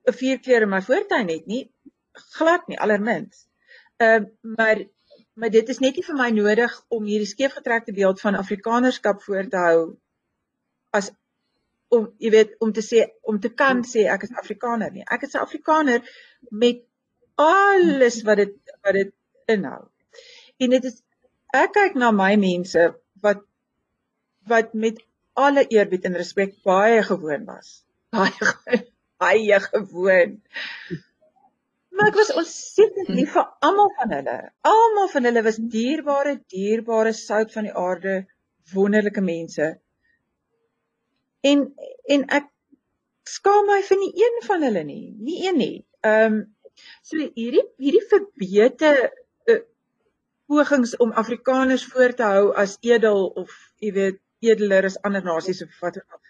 [0.08, 1.70] 'n vier kleur in my voortuin het nie.
[2.36, 3.48] Glad nie, allerminst.
[3.98, 4.78] Ehm uh, maar
[5.40, 9.48] maar dit is net nie vir my nodig om hierdie skeefgetrekte beeld van Afrikanerskap voor
[9.48, 9.80] te hou
[10.96, 11.08] as
[11.96, 15.06] om jy weet om te sê om te kan sê ek is Afrikaner nie.
[15.16, 16.04] Ek is 'n Afrikaner
[16.50, 16.84] met
[17.40, 19.12] alles wat dit wat dit
[19.56, 19.88] inhou.
[20.60, 21.02] En dit is
[21.56, 22.90] ek kyk na my mense
[23.26, 23.42] wat
[24.52, 25.00] wat met
[25.34, 27.80] alle eerbied en respek baie gewoon was.
[28.16, 28.84] Baie
[29.20, 30.40] baie gewoon.
[32.00, 34.34] Maar ek was ontsettend lief vir almal van hulle.
[34.64, 38.14] Almal van hulle was dierbare, dierbare sout van die aarde,
[38.72, 39.66] wonderlike mense.
[41.44, 41.66] En
[42.16, 42.46] en ek
[43.28, 45.76] skaam my vir nie een van hulle nie, nie een nie.
[46.00, 46.40] Ehm um,
[47.04, 48.94] so hierdie hierdie verbete
[49.52, 49.58] uh,
[50.48, 53.52] pogings om Afrikaners voor te hou as edel of
[53.84, 56.24] jy weet edeler as ander nasies of wat ook al.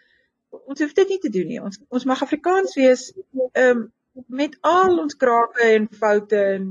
[0.66, 1.62] Ons hoef dit nie te doen nie.
[1.62, 3.88] Ons ons mag Afrikaans wees ehm um,
[4.28, 6.68] met al ons krake en foute en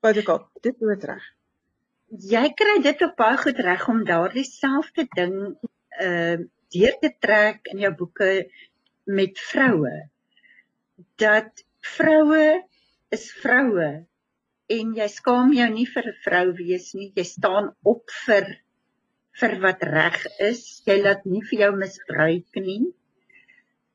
[0.00, 0.48] wat ook al.
[0.60, 1.26] Dit moet reg.
[2.30, 5.36] Jy kry dit op baie goed reg om daardie selfde ding
[6.00, 8.46] ehm uh, deur te trek in jou boeke
[9.10, 9.94] met vroue.
[11.18, 11.64] Dat
[11.96, 12.60] vroue
[13.10, 13.90] is vroue
[14.70, 17.10] en jy skaam jou nie vir 'n vrou wees nie.
[17.16, 18.46] Jy staan op vir
[19.40, 20.82] vir wat reg is.
[20.86, 22.94] Jy laat nie vir jou misbruik nie.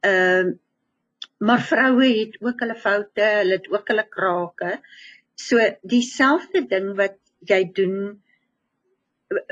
[0.04, 0.54] Ehm uh,
[1.38, 4.78] maar vroue het ook hulle foute, hulle het ook hulle krake.
[5.36, 7.98] So dieselfde ding wat jy doen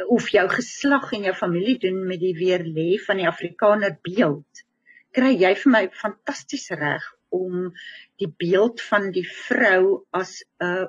[0.07, 4.63] of jou geslag en jou familie doen met die weer lê van die Afrikaner beeld.
[5.13, 7.71] Kry jy vir my fantasties reg om
[8.21, 10.87] die beeld van die vrou as 'n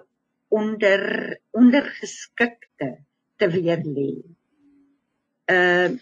[0.54, 1.02] onder
[1.50, 2.90] ondergeskikte
[3.36, 4.12] te weer lê
[5.46, 5.98] uh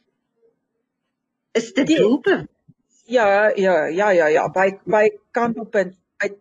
[1.52, 2.48] is dit doelpunt?
[3.04, 6.36] Ja, ja, ja, ja, ja, by by kantelpunt uit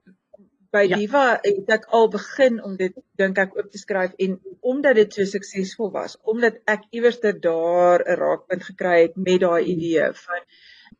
[0.72, 0.98] by ja.
[0.98, 5.14] Diva het ek al begin om dit dink ek oop te skryf en omdat dit
[5.14, 10.46] so suksesvol was, omdat ek iewers daar 'n raakpunt gekry het met daai idee van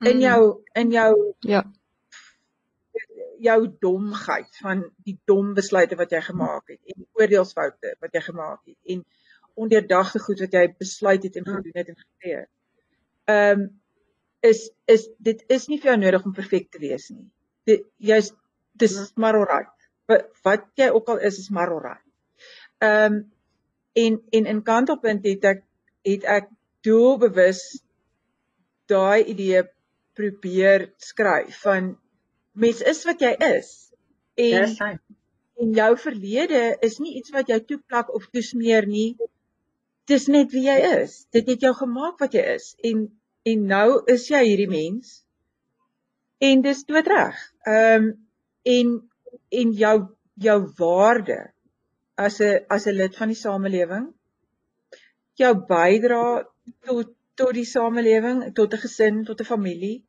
[0.10, 0.22] in mm.
[0.22, 0.42] jou
[0.74, 1.64] in jou ja
[3.42, 8.60] jou domheid van die dom besluite wat jy gemaak het en oordeelsfoute wat jy gemaak
[8.66, 9.06] het en
[9.54, 12.50] ondeurdagte goed wat jy besluit het en gedoen het en gesê het.
[13.26, 13.81] Ehm um,
[14.42, 17.28] is is dit is nie vir jou nodig om perfek te wees nie.
[17.70, 18.32] Dit jy's
[18.82, 19.22] dis hmm.
[19.24, 19.74] maar alright.
[20.10, 22.06] Wat, wat jy ook al is is maar alright.
[22.82, 23.22] Ehm um,
[23.94, 25.64] en en in kantelpunt het ek
[26.08, 26.50] het ek
[26.88, 27.60] doelbewus
[28.88, 29.66] daai idee
[30.16, 31.98] probeer skryf van
[32.52, 33.92] mens is wat jy is.
[34.36, 34.78] En
[35.62, 39.12] en jou verlede is nie iets wat jy toeplak of toesmeer nie
[40.12, 41.26] dis net wie jy is.
[41.34, 43.06] Dit het jou gemaak wat jy is en
[43.44, 45.22] en nou is jy hierdie mens.
[46.40, 47.38] En dis doodreg.
[47.66, 48.12] Ehm um,
[48.64, 49.10] en
[49.50, 49.98] en jou
[50.36, 51.40] jou waarde
[52.16, 54.12] as 'n as 'n lid van die samelewing
[55.42, 56.24] jou bydra
[56.86, 60.04] tot tot die samelewing, tot 'n gesin, tot 'n familie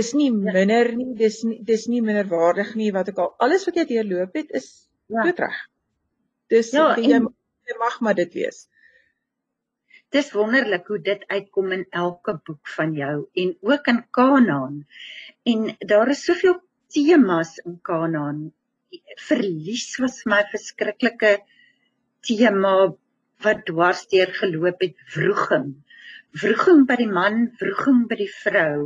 [0.00, 0.52] is nie ja.
[0.52, 3.84] minder nie, dis nie dis nie minder waardig nie wat ek al alles wat jy
[3.90, 5.22] deurloop het is ja.
[5.22, 5.58] doodreg.
[6.48, 7.28] Dis ja, jy en,
[7.68, 8.68] jy mag maar dit wees.
[10.14, 14.78] Dis wonderlik hoe dit uitkom in elke boek van jou en ook in Kanaan.
[15.44, 16.56] En daar is soveel
[16.94, 18.38] temas in Kanaan.
[19.28, 21.34] Verlies was my verskriklike
[22.24, 22.72] tema
[23.44, 25.76] wat dwars deur geloop het, vroeging.
[26.40, 28.80] Vroeging by die man, vroeging by die vrou.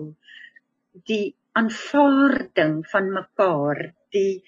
[1.08, 4.42] Die aanvaarding van mekaar, die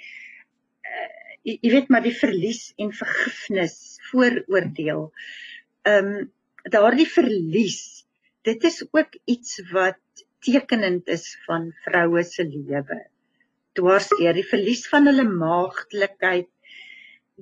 [1.45, 5.13] jy, jy weet maar die verlies en vergifnis vooroordeel.
[5.87, 6.33] Ehm um,
[6.72, 8.05] daardie verlies,
[8.44, 10.00] dit is ook iets wat
[10.44, 13.00] tekenend is van vroue se lewe.
[13.74, 16.48] Dwars deur die verlies van hulle maagdelikheid,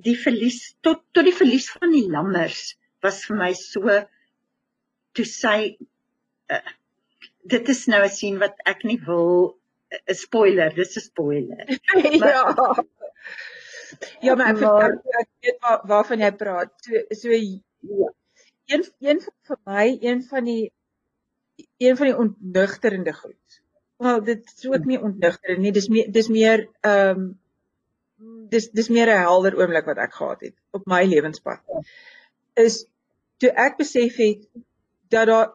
[0.03, 2.73] die verlies tot tot die verlies van die lammers
[3.05, 3.99] was vir my so
[5.13, 5.57] toe sy
[6.49, 6.71] uh,
[7.43, 9.59] dit is nou 'n sien wat ek nie wil
[9.93, 11.65] 'n spoiler, dis 'n spoiler.
[12.23, 12.55] ja.
[14.25, 16.73] Ja, maar ek vertel ek weet waar, waarvan jy praat.
[16.81, 18.09] So so ja.
[18.71, 20.71] Een een vir my, een van die
[21.77, 23.61] een van die ontnugterende goed.
[23.97, 25.71] Wel, dit is ook nie ontnugterend nie.
[25.71, 27.31] Dis meer dis meer ehm um,
[28.49, 31.61] dis dis meer 'n helder oomblik wat ek gehad het op my lewenspad.
[32.53, 32.85] Is
[33.37, 34.47] toe ek besef het
[35.09, 35.49] dat daar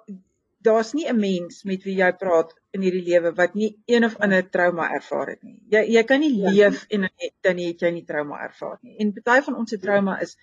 [0.68, 4.16] daar's nie 'n mens met wie jy praat in hierdie lewe wat nie een of
[4.16, 5.62] ander trauma ervaar het nie.
[5.71, 6.51] Jy jy kan nie ja.
[6.51, 7.01] leef en
[7.40, 8.97] dan het jy nie trauma ervaar nie.
[8.99, 10.37] En party van ons se trauma is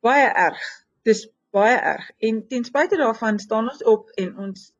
[0.00, 0.84] baie erg.
[1.02, 2.10] Dis baie erg.
[2.18, 4.72] En ten spyte daarvan staan ons op en ons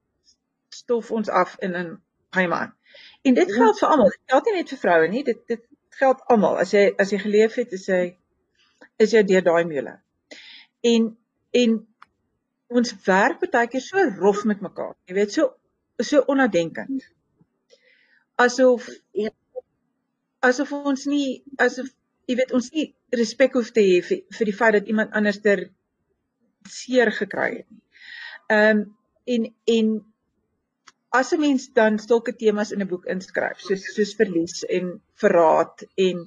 [0.68, 2.74] stof ons af in 'n heimaan.
[3.22, 4.10] En dit geld vir almal.
[4.10, 5.24] Dit geld nie net vir vroue nie.
[5.24, 6.58] Dit dit geld almal.
[6.58, 8.16] As jy as jy geleef het, is jy
[8.96, 10.00] is jy deur daai meule.
[10.80, 11.16] En
[11.50, 11.78] en
[12.68, 14.94] ons werk baie keer so rof met mekaar.
[15.04, 15.54] Jy weet so
[15.98, 17.06] so onnadenkend.
[18.36, 18.88] Asof
[20.40, 21.88] asof ons nie asof
[22.28, 25.64] jy weet ons nie respek hoef te hê vir, vir die feit dat iemand anderster
[26.64, 27.82] seer gekry het nie.
[28.48, 28.96] Ehm um,
[29.28, 29.88] en en
[31.08, 35.84] as 'n mens dan sulke temas in 'n boek inskryf, soos soos verlies en verraad
[35.94, 36.26] en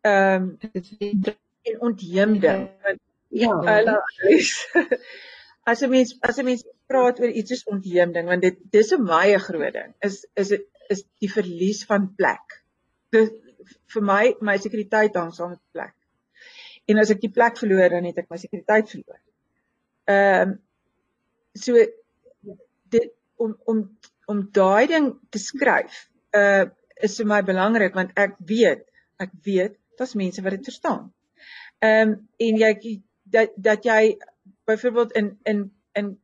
[0.00, 0.58] ehm um,
[1.62, 2.68] en ontheemding.
[3.28, 3.96] Ja, hulle
[5.70, 9.04] as 'n mens as 'n mens praat oor iets soos ontheemding, want dit dis 'n
[9.04, 9.94] baie groot ding.
[10.00, 10.52] Is is
[10.88, 12.60] is die verlies van plek.
[13.10, 13.30] Dis
[13.94, 15.94] vir my my sekuriteit hang saam met plek.
[16.90, 19.20] En as ek die plek verloor, dan het ek my sekuriteit verloor.
[20.10, 20.56] Ehm um,
[21.54, 21.78] so
[22.90, 23.84] dit om om
[24.26, 26.00] om daai ding te skryf
[26.36, 26.66] uh
[27.06, 28.84] is vir my belangrik want ek weet
[29.22, 31.06] ek weet daar's mense wat dit verstaan.
[31.78, 32.16] Ehm um,
[32.48, 32.98] en jy
[33.36, 34.16] dat dat jy
[34.64, 36.18] byvoorbeeld in in in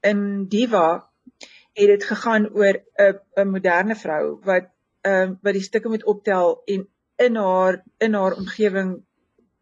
[0.00, 1.08] in Diva
[1.72, 4.70] het dit gegaan oor 'n 'n moderne vrou wat
[5.02, 9.02] ehm um, wat die stukke moet optel en in haar in haar omgewing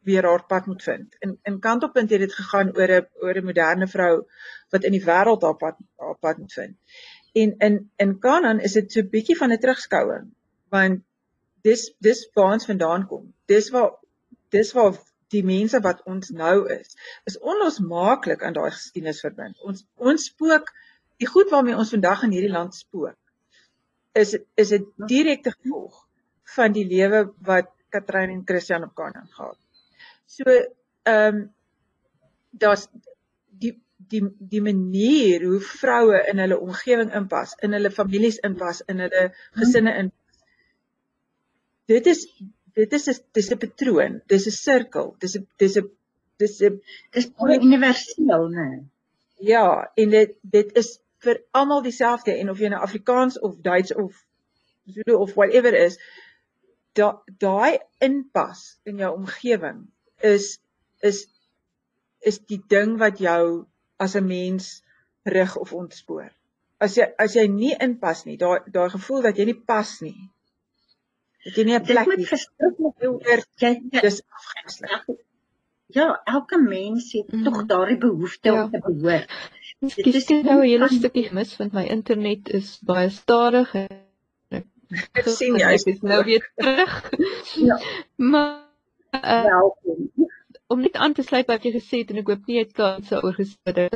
[0.01, 1.17] weer haar pad moet vind.
[1.19, 4.27] In in Kantelpunt het dit gegaan oor 'n oor 'n moderne vrou
[4.71, 6.77] wat in die wêreld haar pad haar pad moet vind.
[7.33, 10.31] En in in Kanaan is dit so 'n bietjie van 'n terugskouing
[10.69, 11.03] want
[11.63, 13.35] dis dis waar ons vandaan kom.
[13.47, 13.93] Dis waar
[14.49, 19.61] dis waar die mense wat ons nou is, is onlosmaaklik aan daai geskiedenis verbind.
[19.61, 20.73] Ons ons spook
[21.17, 23.19] die goed waarmee ons vandag in hierdie land spook
[24.13, 26.07] is is 'n direkte gevolg
[26.57, 29.59] van die lewe wat Katrein en Christian op Kanaan gehad.
[30.27, 31.41] So ehm um,
[32.51, 32.89] daar's
[33.63, 33.75] die
[34.11, 39.27] die die manier hoe vroue in hulle omgewing inpas, in hulle families inpas, in hulle
[39.59, 40.13] gesinne in.
[41.91, 42.25] Dit is
[42.75, 45.91] dit is 'n dis 'n patroon, dis 'n sirkel, dis 'n dis 'n
[46.39, 46.81] dis 'n
[47.13, 48.85] dis universeel, né?
[49.41, 53.95] Ja, en dit dit is vir almal dieselfde en of jy nou Afrikaans of Duits
[53.95, 54.25] of
[54.87, 55.99] Zulu of whatever is,
[56.95, 59.87] daai inpas in jou omgewing
[60.21, 60.59] is
[61.01, 61.27] is
[62.21, 64.83] is die ding wat jou as 'n mens
[65.25, 66.31] rig of ontspoor.
[66.79, 70.31] As jy as jy nie inpas nie, daai daai gevoel dat jy nie pas nie.
[71.45, 75.21] Dat jy nie 'n plek het verskriklik oor jy dis afgesluit.
[75.93, 77.45] Ja, elke mens het mm.
[77.45, 78.65] tog daardie behoefte ja.
[78.65, 79.31] om te behoort.
[79.81, 83.75] Dit is nou 'n hele stukkie gemis want my internet is baie stadig.
[84.91, 86.95] Ek sien jy is nou weer terug.
[87.55, 87.77] Ja.
[88.17, 88.57] Maar
[89.15, 90.09] uh, welkom.
[90.67, 92.75] Om net aan te sluit wat jy gesê het en ek hoop nie jy het
[92.79, 93.39] kanse oor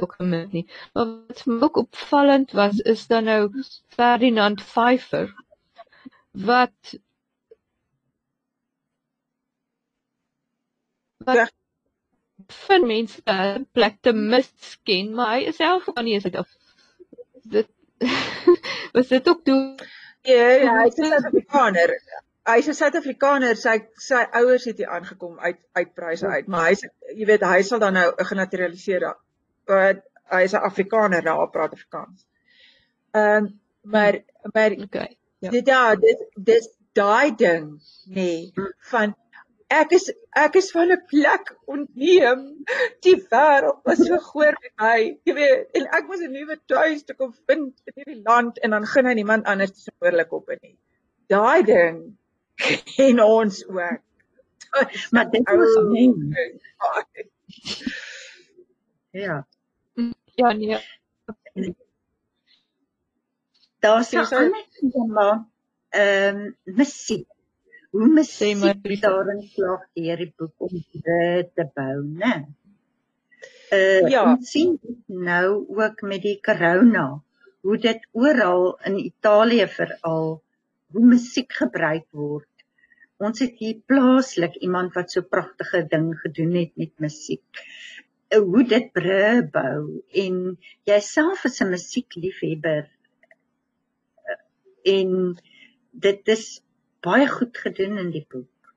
[0.02, 0.64] ook gemis nie.
[0.94, 3.40] Maar wat vir my ook opvallend was is dan nou
[3.96, 5.34] Ferdinand Pfeiffer
[6.46, 6.94] wat
[11.24, 11.52] wat
[12.68, 13.22] van mense
[13.72, 16.50] plek te misken, maar hy is self van nie is dit of
[17.56, 17.70] dit
[18.92, 19.60] was dit ook toe
[20.24, 21.90] Ja, ja, hy is 'n Suid-Afrikaner
[22.44, 23.74] hy's 'n Suid-Afrikaner, sy
[24.06, 26.84] sy ouers het hier aangekom uit uit Pryse uit, maar hy's
[27.16, 29.06] jy weet hy sal dan nou genaturaliseer.
[29.70, 30.02] Maar
[30.36, 32.26] hy's 'n Afrikaner nou, hy praat Afrikaans.
[33.12, 34.20] Ehm um, maar
[34.52, 35.16] maar okay.
[35.38, 35.50] Ja.
[35.50, 38.52] Dit ja, dit dis daai ding nê nee,
[38.90, 39.16] van
[39.68, 42.42] ek is ek is van 'n plek ontneem.
[43.00, 45.18] Die wêreld was so groot met my.
[45.24, 48.70] Jy weet, en ek moes 'n nuwe tuis te kom vind in hierdie land en
[48.70, 50.76] dan gaan hy niemand anders te soorlik op nie.
[51.28, 52.18] Daai ding
[53.08, 54.02] en ons ook.
[55.10, 56.12] maar dit was nie.
[59.10, 59.46] Ja.
[60.34, 60.78] Ja nee.
[63.78, 64.52] Daar's so 'n
[64.90, 65.48] tema
[65.88, 67.33] ehm musiek.
[67.94, 68.58] Hoe musiek
[69.02, 72.32] daarin slag deur die boek om dit te bou, né?
[73.74, 74.72] Uh, ja, ons sien
[75.06, 77.04] nou ook met die corona
[77.64, 80.26] hoe dit oral in Italië veral
[80.94, 82.50] hoe musiek gebruik word.
[83.22, 87.62] Ons het hier plaaslik iemand wat so pragtige ding gedoen het met musiek.
[88.28, 90.42] Eh, hoe dit bru bou en
[90.90, 92.84] jouself is 'n musiekliefhebber
[94.26, 95.38] eh, en
[95.90, 96.63] dit is
[97.04, 98.74] baie goed gedoen in die boek.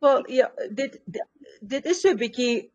[0.00, 1.00] Wel ja, dit
[1.60, 2.70] dit is so 'n bietjie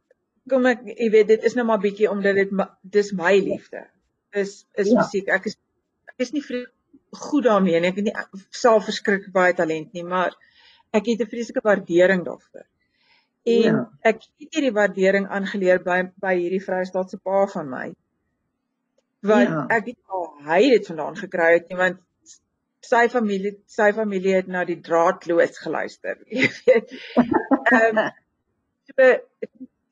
[0.49, 3.86] kom ek jy weet dit is nou maar bietjie omdat dit dis my liefde.
[4.31, 5.01] Is is ja.
[5.01, 5.27] musiek.
[5.27, 5.57] Ek is
[6.11, 6.43] ek is nie
[7.15, 8.15] goed daarmee en ek het nie
[8.49, 10.36] self verskrik baie talent nie, maar
[10.91, 12.65] ek het 'n vreeslike waardering daarvoor.
[13.45, 13.89] En ja.
[14.01, 17.88] ek het hierdie waardering aangeleer by by hierdie Vrystaatse pa van my.
[19.21, 19.65] Want ja.
[19.77, 22.01] ek het al hy het vandaan gekry het nie want
[22.86, 26.19] sy familie sy familie het na die draadloos geluister.
[26.39, 26.93] Jy weet.
[27.71, 28.11] Ehm um,
[28.91, 29.09] so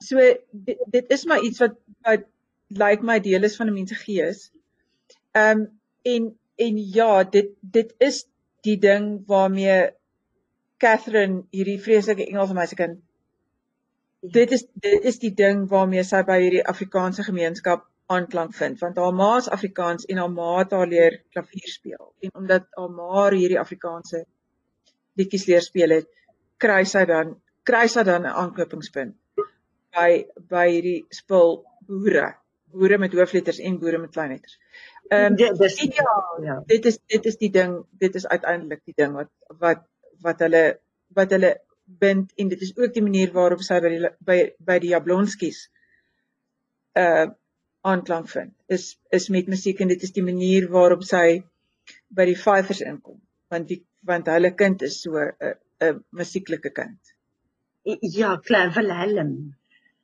[0.09, 2.27] so dit, dit is maar iets wat wat
[2.69, 4.43] lyk like my deel is van 'n mens se gees.
[5.31, 5.65] Ehm um,
[6.13, 6.29] en
[6.67, 8.25] en ja, dit dit is
[8.61, 9.79] die ding waarmee
[10.77, 13.01] Catherine hierdie vreeslike Engelse meisiekind
[14.23, 17.83] dit is dit is die ding waarmee sy by hierdie Afrikaanse gemeenskap
[18.15, 22.13] aanklank vind want haar ma is Afrikaans en haar ma het haar leer klavier speel.
[22.25, 24.25] En omdat haar ma hierdie Afrikaanse
[25.19, 26.09] liedjies leer speel het
[26.63, 27.35] kry sy dan
[27.69, 29.15] kry sy dan 'n aanknopingspunt
[29.97, 32.33] by by hierdie spul boere.
[32.73, 34.57] Boere met hoofletters en boere met kleinletters.
[35.11, 38.97] Ehm um, dis ja, ja, dit is dit is die ding, dit is uiteindelik die
[38.97, 39.85] ding wat wat
[40.25, 40.63] wat hulle
[41.19, 41.53] wat hulle
[41.83, 45.67] bind en dit is ook die manier waarop sy by die by by die Jablonskis
[46.99, 47.29] uh
[47.83, 48.53] aanklank vind.
[48.67, 51.43] Is is met musiek en dit is die manier waarop sy
[52.13, 53.19] by die Fivers inkom
[53.53, 57.13] want die want hulle kind is so 'n uh, 'n uh, musieklike kind.
[58.19, 59.33] Ja, Klein Willem.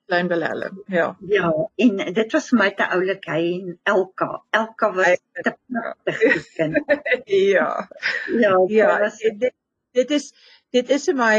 [0.07, 0.83] Klein Willem.
[0.87, 1.07] Ja.
[1.27, 1.51] Ja,
[1.85, 4.29] en dit was my te oulik hy en Elka.
[4.61, 6.77] Elka was te pragtig kind.
[7.55, 7.69] ja.
[8.43, 9.19] Ja, ja was...
[9.45, 9.53] dit
[9.91, 10.33] dit is
[10.77, 11.35] dit is vir my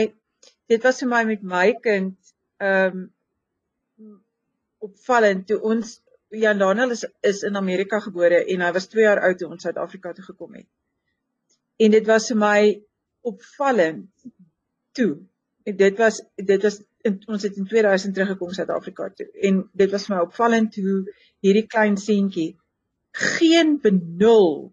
[0.72, 4.20] dit was vir my met my kind ehm um,
[4.80, 5.98] opvallend toe ons
[6.30, 9.64] Jan Daniel is is in Amerika gebore en hy was 2 jaar oud toe ons
[9.66, 10.66] Suid-Afrika toe gekom het.
[11.82, 12.60] En dit was vir my
[13.26, 14.06] opvallend
[14.94, 15.18] toe.
[15.66, 19.90] En dit was dit was in, ons het in 2000 teruggekom Suid-Afrika toe en dit
[19.90, 21.00] was vir my opvallend hoe
[21.42, 22.52] hierdie klein seentjie
[23.40, 24.70] geen benul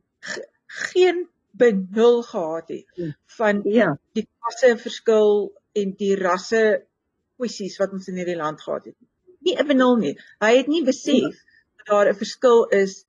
[0.92, 1.26] geen
[1.58, 3.16] benul gehad het hmm.
[3.40, 6.64] van ja die klasse verskil en die rasse
[7.38, 8.98] kwessies wat ons in hierdie land gehad het.
[9.42, 10.16] Nie 'n benul nie.
[10.44, 11.47] Hy het nie besef ja
[11.88, 13.06] daar 'n verskil is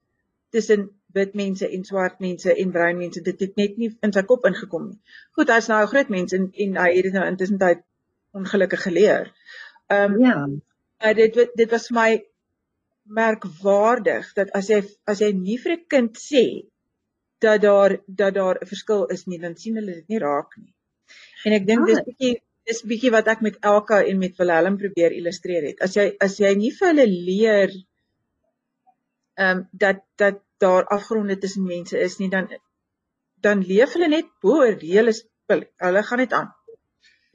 [0.50, 3.20] tussen wit mense en swart mense en bruin mense.
[3.20, 4.98] Dit het net nie in sy kop ingekom nie.
[5.36, 7.84] Goed, hy's nou 'n groot mens en en hy het dit nou intussen tyd
[8.32, 9.32] ongelukkig geleer.
[9.88, 10.48] Ehm um, ja.
[11.02, 12.10] Maar dit dit was vir my
[13.20, 16.44] merkwaardig dat as jy as jy nie vir 'n kind sê
[17.40, 20.74] dat daar dat daar 'n verskil is nie, dan sien hulle dit nie raak nie.
[21.44, 22.04] En ek dink dis ah.
[22.04, 22.34] bietjie
[22.68, 25.80] dis bietjie wat ek met Elka en met Willem probeer illustreer het.
[25.80, 27.70] As jy as jy nie vir hulle leer
[29.38, 32.48] ehm um, dat dat daar afgronde tussen mense is nie dan
[33.46, 35.64] dan leef hulle net bo reële spil.
[35.84, 36.54] Hulle gaan net aan.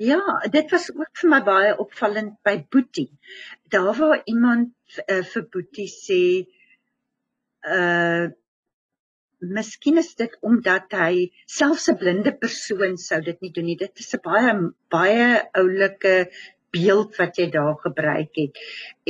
[0.03, 0.19] Ja,
[0.51, 3.11] dit was ook vir my baie opvallend by Boetie.
[3.69, 4.73] Daar waar iemand
[5.05, 6.23] uh, vir Boetie sê
[7.63, 8.31] uh
[9.43, 13.75] Miskien is dit omdat hy selfs 'n blinde persoon sou dit nie doen nie.
[13.75, 14.53] Dit is 'n baie
[14.95, 15.25] baie
[15.61, 16.13] oulike
[16.73, 18.61] beeld wat jy daar gebruik het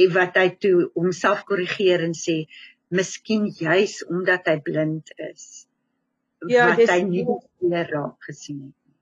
[0.03, 2.43] en wat hy toe homself korrigeer en sê
[2.87, 5.67] miskien juis omdat hy blind is
[6.47, 7.25] ja, wat hy nie
[7.59, 8.95] meer raak gesien het nie.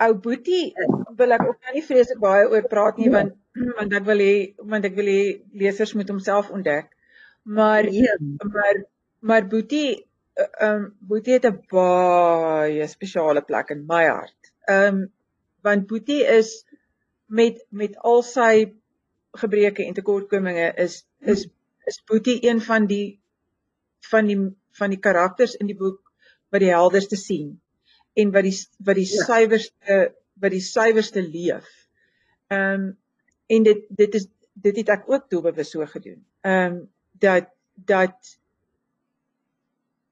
[0.00, 0.72] Ou Boetie
[1.18, 3.18] wil ek ook nou nie vreeslik baie oor praat nie ja.
[3.18, 3.36] want
[3.76, 4.34] want ek wil hê
[4.72, 5.22] want ek wil hê
[5.62, 6.90] lesers moet homself ontdek.
[7.42, 8.16] Maar ja.
[8.54, 8.82] maar
[9.20, 14.52] maar Boetie eh, ehm um, Boetie het 'n baie spesiale plek in my hart.
[14.66, 15.08] Ehm um,
[15.62, 16.64] want Boetie is
[17.26, 18.74] met met al sy
[19.38, 21.48] gebreke en tekortkominge is is
[21.84, 23.19] is Boetie een van die
[24.10, 24.38] van die
[24.78, 26.00] van die karakters in die boek
[26.50, 27.60] wat die helderste sien
[28.18, 29.24] en wat die wat die ja.
[29.26, 30.00] suiwerste
[30.40, 31.68] wat die suiwerste leef.
[32.48, 32.90] Ehm um,
[33.50, 36.20] en dit dit is dit het ek ook doelbewus so gedoen.
[36.40, 36.80] Ehm um,
[37.20, 38.38] dat dat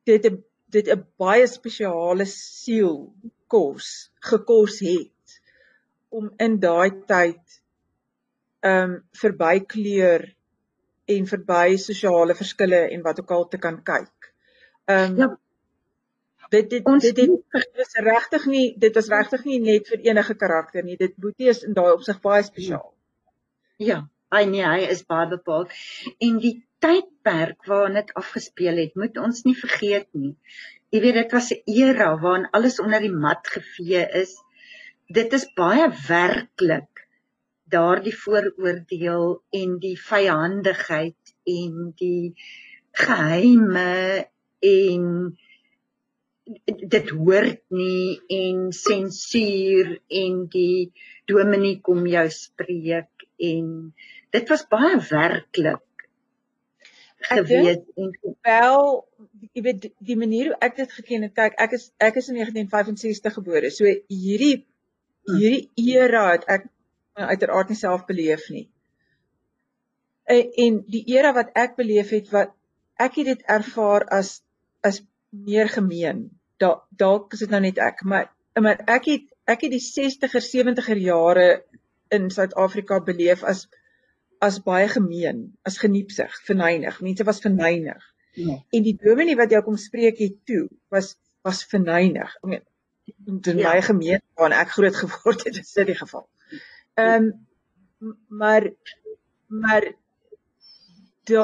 [0.04, 0.36] dit a,
[0.68, 3.14] dit 'n baie spesiale siel
[3.46, 5.40] kos gekos het
[6.08, 7.60] om in daai tyd
[8.60, 10.26] ehm um, verbykleur
[11.14, 14.32] en verby sosiale verskille en wat ook al te kan kyk.
[14.88, 15.28] Ehm um, ja.
[16.48, 20.36] Dit dit ons dit, dit is regtig nie dit was regtig nie net vir enige
[20.42, 20.96] karakter nie.
[20.96, 22.86] Dit Boetie is in daai opsig baie spesiaal.
[23.88, 23.98] Ja,
[24.32, 25.74] hy nee, hy is baie bepaald.
[26.24, 26.54] En die
[26.84, 30.34] tydperk waarin dit afgespeel het, moet ons nie vergeet nie.
[30.94, 34.32] Jy weet dit was 'n era waarin alles onder die mat gevee is.
[35.20, 36.97] Dit is baie werklik
[37.74, 39.26] daardie vooroordeel
[39.60, 42.34] en die vyandigheid en die
[43.04, 44.26] geheime
[44.64, 45.04] en
[46.94, 50.90] dit hoort nie en sensuur en die
[51.28, 53.68] dominee kom jou spreek en
[54.32, 55.84] dit was baie werklik
[57.28, 58.14] geweet en
[58.46, 58.82] wel
[59.52, 62.40] jy weet die manier hoe ek dit geken het kyk ek is ek is in
[62.40, 64.64] 1965 gebore so hierdie
[65.28, 66.68] hierdie era het ek
[67.26, 68.68] uiteraard nie self beleef nie.
[70.28, 72.54] En, en die era wat ek beleef het wat
[73.00, 74.42] ek het dit ervaar as
[74.86, 76.28] as meer gemeen.
[76.58, 80.42] dalk dalk is dit nou net ek, maar maar ek het ek het die 60er
[80.44, 81.48] 70er jare
[82.10, 83.68] in Suid-Afrika beleef as
[84.40, 87.00] as baie gemeen, as geniepsig, verneig.
[87.02, 88.02] Mense was verneig.
[88.38, 88.58] Ja.
[88.70, 91.16] En die dominee wat jou kom spreek het toe was
[91.46, 92.34] was verneig.
[92.42, 92.66] Ek meen
[93.26, 93.72] in ja.
[93.72, 96.26] my gemeente waar ek groot geword het, is dit die geval.
[96.98, 97.30] Ehm
[98.00, 98.66] um, maar
[99.46, 99.84] maar
[101.28, 101.40] die,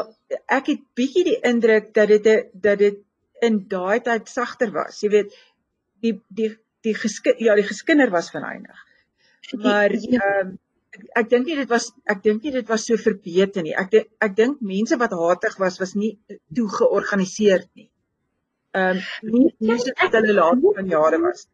[0.59, 3.01] ek het bietjie die indruk dat dit dat dit
[3.45, 5.01] in daai tyd sagter was.
[5.03, 5.39] Jy weet
[6.05, 6.51] die die
[6.87, 8.85] die geskinder ja, die geskinder was verneig.
[9.53, 10.53] Maar ehm um,
[10.95, 13.75] ek, ek dink nie dit was ek dink nie dit was so verbeter nie.
[13.85, 16.15] Ek denk, ek dink mense wat hatig was was nie
[16.55, 17.91] toe georganiseer nie.
[18.75, 21.47] Ehm um, nie nie so dat hulle later van jare was.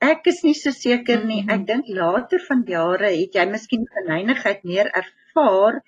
[0.00, 1.42] Ek is nie so seker nie.
[1.52, 5.82] Ek dink later van jare het jy miskien verneinigheid meer ervaar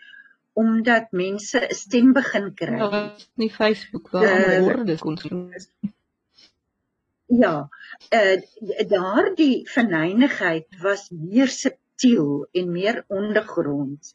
[0.63, 2.77] omdat mense 'n stem begin kry.
[2.77, 3.01] Ja,
[3.41, 5.49] nie Facebook waar uh, woorde kon sien.
[7.33, 7.69] Ja,
[8.13, 8.37] uh,
[8.89, 14.13] daardie verneinigheid was meer subtiel en meer ondergronds.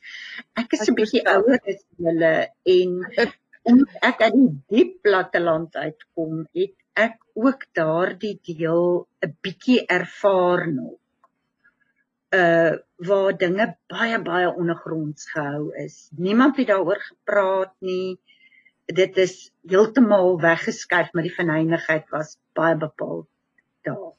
[0.53, 2.33] Ek is 'n bietjie ouer as julle
[2.77, 2.93] en
[3.67, 10.65] omdat ek uit die diep platteland uitkom, het ek ook daardie deel 'n bietjie ervaar
[10.73, 10.97] nog
[12.35, 12.75] uh
[13.07, 16.09] waar dinge baie baie ondergronds gehou is.
[16.15, 18.19] Niemand het daaroor gepraat nie.
[18.85, 23.27] Dit is heeltemal weggeskuif, maar die verneinigheid was baie bepaald
[23.81, 24.15] daar.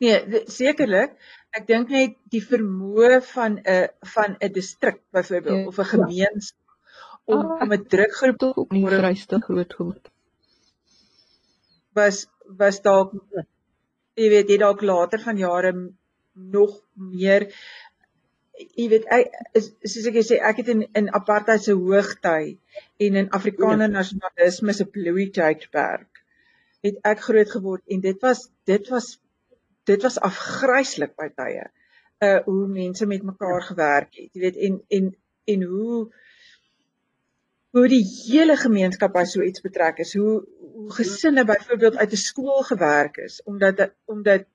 [0.00, 1.14] Nee, sekerlik.
[1.50, 6.60] Ek dink net die vermoë van 'n van 'n distrik byvoorbeeld ja, of 'n gemeenskap
[7.24, 10.10] om om 'n drukgroep tot op nie vryste groot geword.
[11.98, 12.26] Was
[12.60, 13.14] was dalk
[14.18, 15.72] jy weet jy dalk later van jare
[16.34, 17.46] nog meer
[18.60, 22.58] jy weet ek is soos ek sê ek het in in apartheid se hoogtyd
[23.06, 23.94] en in Afrikaner ja.
[23.98, 26.22] nasionalisme se bloei tydperk
[26.86, 29.12] het ek groot geword en dit was dit was
[29.88, 31.68] dit was afgryslik by tye
[32.26, 35.12] uh hoe mense met mekaar gewerk het jy weet en en
[35.54, 36.00] en hoe
[37.76, 40.40] hoe die hele gemeenskap by so iets betrek is hoe
[40.80, 44.46] hoe gesinne byvoorbeeld uit 'n skool gewerk is omdat omdat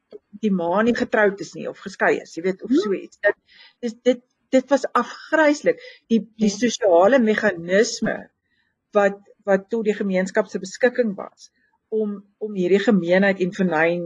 [0.43, 3.19] die ma nie getroud is nie of geskei is, jy weet of so iets.
[3.19, 3.35] Dit
[3.79, 4.23] dis dit
[4.55, 5.79] dit was afgryslik.
[6.11, 6.57] Die die ja.
[6.57, 8.17] sosiale meganisme
[8.91, 11.51] wat wat tot die gemeenskap se beskikking was
[11.93, 14.05] om om hierdie gemeenheid en vernyn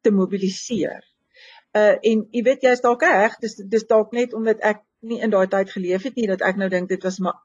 [0.00, 1.02] te mobiliseer.
[1.76, 5.30] Uh en jy weet jy's dalk reg, dis dis dalk net omdat ek nie in
[5.30, 7.42] daai tyd geleef het nie dat ek nou dink dit was maar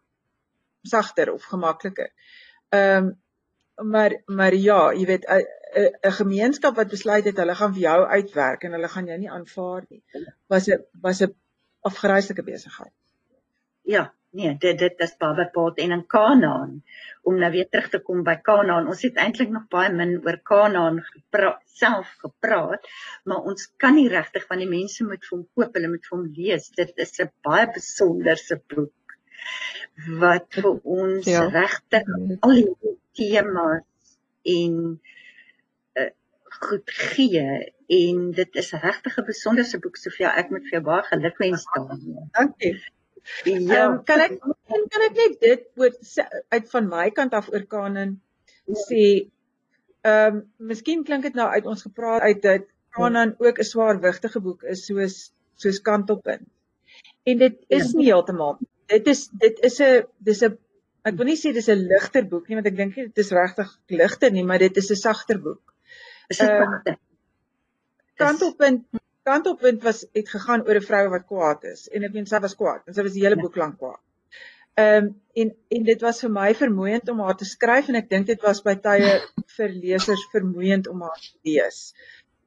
[0.82, 2.12] sagter of gemakliker.
[2.70, 3.20] Ehm um,
[3.92, 8.64] maar maar ja, jy weet 'n gemeenskap wat besluit het hulle gaan vir jou uitwerk
[8.64, 10.04] en hulle gaan jou nie aanvaar nie.
[10.48, 11.36] Was 'n was 'n
[11.82, 12.94] afgryslike besigheid.
[13.82, 16.84] Ja, nee, dit dit is Babelpoort en in Kanaan.
[17.22, 18.88] Om nou weer terug te kom by Kanaan.
[18.88, 22.88] Ons het eintlik nog baie min oor Kanaan gepraat, self gepraat,
[23.24, 26.18] maar ons kan nie regtig van die mense moet vir hom koop, hulle moet vir
[26.18, 26.70] hom lees.
[26.70, 28.94] Dit is 'n baie besonderse boek
[30.22, 31.46] wat vir ons ja.
[31.50, 32.08] regtig
[32.40, 34.16] al die temas
[34.48, 34.78] en
[36.00, 36.10] uh,
[36.62, 37.46] goed gee
[37.92, 42.26] en dit is regtig 'n besonderse boek Sofia ek moet vir jou baie gelukwens daarmee.
[42.38, 42.76] Dankie.
[43.46, 45.94] Ja, um, kan ek kan ek net dit oor
[46.56, 48.18] uit van my kant af oor Kanan
[48.88, 49.04] sê
[50.02, 52.66] ehm um, miskien klink dit nou uit ons gepraat uit dat
[52.98, 56.48] Kanan ook 'n swaarwigtige boek is soos soos Kantelpunt.
[57.24, 57.98] En dit is ja.
[57.98, 58.58] nie heeltemal
[58.92, 60.58] dit is dit is 'n dis 'n
[61.10, 63.70] ek wil nie sê dis 'n ligter boek nie want ek dink dit is regtig
[64.02, 65.74] ligter nie, maar dit is 'n sagter boek.
[66.30, 66.98] Is dit um,
[68.22, 68.86] Kantelpunt
[69.24, 72.56] Kantelpunt was het gegaan oor 'n vrou wat kwaad is en ek weet sy was
[72.56, 73.42] kwaad en sy was die hele ja.
[73.42, 74.02] boek lank kwaad.
[74.82, 78.10] Ehm um, en en dit was vir my vermoeiend om haar te skryf en ek
[78.10, 79.12] dink dit was by tye
[79.58, 81.94] vir lesers vermoeiend om haar te lees.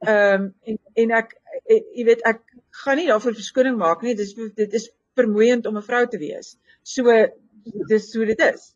[0.05, 1.35] Ehm um, en en ek
[1.65, 2.41] eh, jy weet ek
[2.83, 4.15] gaan nie daarvoor verskoning maak nie.
[4.15, 6.57] Dis dit is vermoeiend om 'n vrou te wees.
[6.83, 7.03] So
[7.91, 8.73] dis hoe dit is.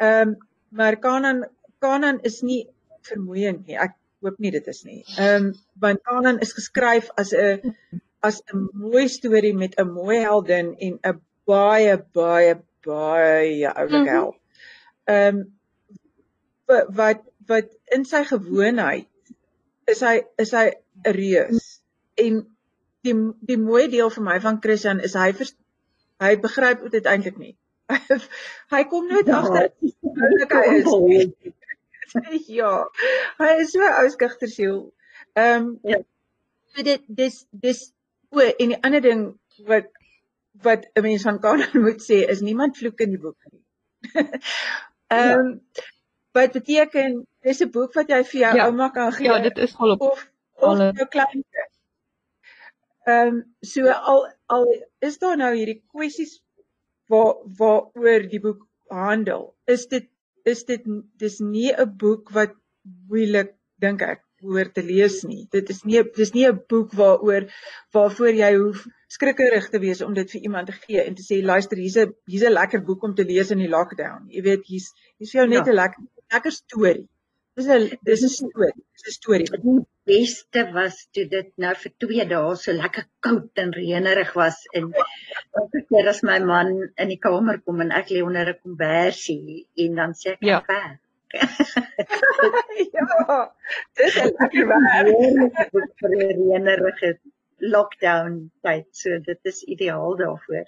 [0.00, 0.36] Ehm um,
[0.68, 1.44] maar Kanan
[1.78, 2.66] Kanan is nie
[3.02, 3.76] vermoeiend nie.
[3.78, 5.02] Ek hoop nie dit is nie.
[5.16, 7.74] Ehm um, want Kanan is geskryf as 'n
[8.20, 12.54] as 'n mooi storie met 'n mooi heldin en 'n baie baie
[12.86, 14.14] baie oulike mhm.
[14.16, 14.36] held.
[15.04, 15.52] Ehm um,
[17.00, 19.08] wat wat in sy gewoonheid
[19.92, 20.66] is hy is hy
[21.04, 21.80] 'n reus
[22.24, 22.40] en
[23.04, 23.14] die
[23.50, 25.32] die mooi deel vir my van Christian is hy
[26.22, 27.54] Hy begryp dit eintlik nie.
[28.74, 31.32] hy kom nooit ja, agter hoe hy is.
[32.60, 32.72] ja.
[33.40, 34.78] Hy is so ou skugter siel.
[35.34, 36.00] Ehm um, ja.
[36.74, 37.82] So dit dis dis
[38.30, 39.26] o en die ander ding
[39.70, 39.90] wat
[40.62, 43.62] wat 'n mens van kan moet sê is niemand vloek in die boek nie.
[45.08, 45.50] Ehm um,
[46.34, 48.66] wat beteken dis 'n boek wat jy vir jou Ja.
[48.66, 51.73] ouma kan gee Ja, dit is al op of of jou kleinkind.
[53.06, 54.22] Ehm um, so al
[54.56, 54.66] al
[55.08, 56.38] is daar nou hierdie kwessies
[57.12, 59.50] waar waaroor die boek handel.
[59.66, 60.08] Is dit
[60.44, 60.86] is dit
[61.20, 62.54] dis nie 'n boek wat
[63.10, 65.46] moeilik dink ek hoor te lees nie.
[65.52, 67.48] Dit is nie dis nie 'n boek waaroor
[67.96, 68.86] waarvoor jy hoef
[69.16, 72.14] skrikkerig te wees om dit vir iemand te gee en te sê luister hier's 'n
[72.26, 74.28] hier's 'n lekker boek om te lees in die lockdown.
[74.28, 75.72] Jy weet hier's hier's vir jou net Ja.
[75.72, 76.02] 'n lekker
[76.32, 77.08] lekker storie.
[77.56, 78.72] Dis 'n dis 'n storie.
[78.94, 79.48] Dis 'n storie.
[79.64, 84.56] Die beste was toe dit nou vir 2 dae so lekker koud en reënerig was
[84.78, 84.88] en
[85.60, 86.72] elke keer as my man
[87.04, 90.58] in die kamer kom en ek lê onder 'n kombersie en dan sê ek Ja.
[90.58, 91.00] "Ek werk."
[92.96, 93.38] ja.
[94.02, 95.70] Dis 'n lekker werk.
[96.00, 97.12] Vir 'n reënerige
[97.76, 98.86] lockdown tyd.
[98.90, 100.66] So dit is ideaal daarvoor.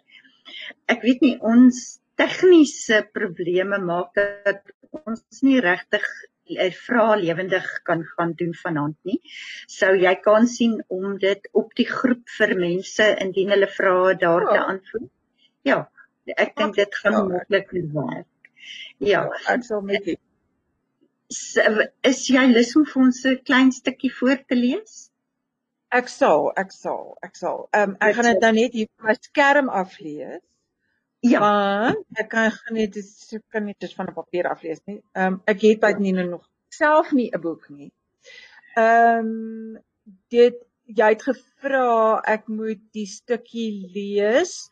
[0.95, 1.83] Ek weet nie ons
[2.15, 4.63] tegniese probleme maak dat
[5.05, 6.07] ons nie regtig
[6.73, 9.21] vrae lewendig kan gaan doen vanaand nie.
[9.67, 14.47] Sou jy kan sien om dit op die groep vir mense indien hulle vrae daar
[14.47, 14.65] te Ja.
[14.65, 15.11] antwoord?
[15.65, 15.89] Ja,
[16.37, 17.23] ek dink dit gaan Ja.
[17.25, 18.27] maklik werk.
[18.99, 20.05] Ja, Ek sal met
[21.29, 21.59] s-
[22.03, 25.11] is jy lus om vir ons 'n klein stukkie voor te lees?
[25.93, 27.69] Ek sal, ek sal, ek sal.
[27.73, 30.41] Ehm um, ek gaan dit nou net hier op my skerm aflees.
[31.31, 31.41] Ja,
[31.91, 35.01] Want ek kan gaan net dis ek kan net dit van 'n papier aflees nie.
[35.15, 37.91] Ehm um, ek het baie nie nou nog self nie 'n boek nie.
[38.77, 39.79] Ehm um,
[40.31, 40.57] dit
[40.87, 44.71] jy het gevra ek moet die stukkie lees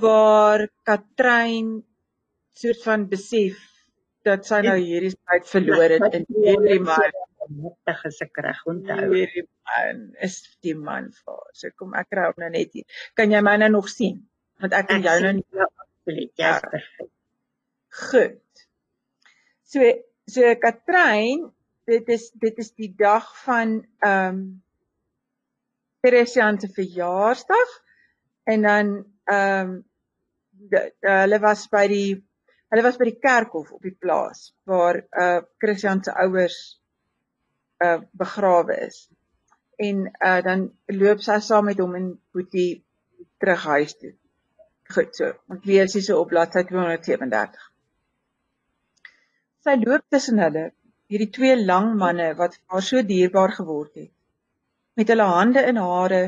[0.00, 1.82] waar Katrein
[2.54, 3.58] soort van besef
[4.28, 7.18] dat sy nou hierdie tyd verloor het in hierdie man.
[7.50, 9.06] Regtig as ek reg onthou.
[9.14, 11.40] Hierdie man is die man vir.
[11.56, 12.84] So kom ek kry hom nou net hier.
[13.18, 14.20] Kan jy my nou nog sien?
[14.60, 16.32] Want ek Ek jou nou nie absoluut.
[16.36, 16.60] Jy's Ja.
[16.60, 17.10] perfek.
[18.10, 18.64] Goed.
[19.64, 19.92] So
[20.30, 21.52] so Katrein,
[21.86, 24.42] dit is dit is die dag van ehm um,
[26.00, 27.72] Teresian se verjaarsdag
[28.44, 28.92] en dan
[29.24, 29.84] ehm um,
[31.00, 32.10] hulle was by die
[32.70, 36.58] hulle was by die kerkhof op die plaas waar uh Christian se ouers
[37.84, 39.08] uh begrawe is.
[39.78, 42.84] En uh dan loop sy saam met hom en Boetie
[43.40, 44.12] terug huis toe.
[44.94, 45.30] Goed so.
[45.52, 47.66] Ons lees hier so op bladsy 237.
[49.62, 50.70] Sy loop tussen hulle,
[51.12, 54.10] hierdie twee lang manne wat vir haar so dierbaar geword het.
[54.98, 56.22] Met hulle hande in hare,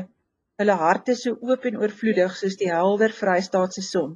[0.61, 4.15] hulle harte so oop en oorvloedig soos die helder Vrystaatse son.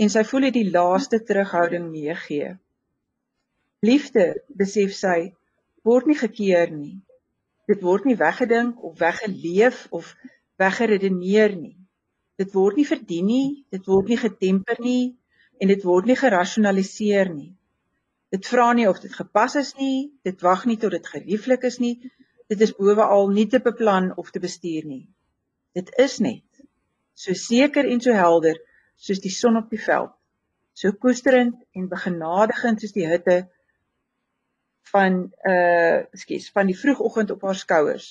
[0.00, 2.54] En sy voel hy die laaste terughouding meegee.
[3.84, 4.28] Liefde,
[4.62, 5.18] besef sy,
[5.84, 6.94] word nie gekeer nie.
[7.68, 10.14] Dit word nie weggedink of weggeleef of
[10.62, 11.76] weggeredeneer nie.
[12.40, 15.16] Dit word nie verdien nie, dit word nie getemper nie
[15.60, 17.54] en dit word nie gerasionaliseer nie.
[18.34, 21.78] Dit vra nie of dit gepas is nie, dit wag nie tot dit gerieflik is
[21.80, 21.94] nie.
[22.50, 25.06] Dit is bowaal nie te beplan of te bestuur nie.
[25.74, 26.44] Dit is net
[27.16, 28.58] so seker en so helder
[29.00, 30.12] soos die son op die veld,
[30.76, 33.46] so koesterend en begenadigend soos die hitte
[34.92, 38.10] van uh ekskuus, van die vroegoggend op haar skouers.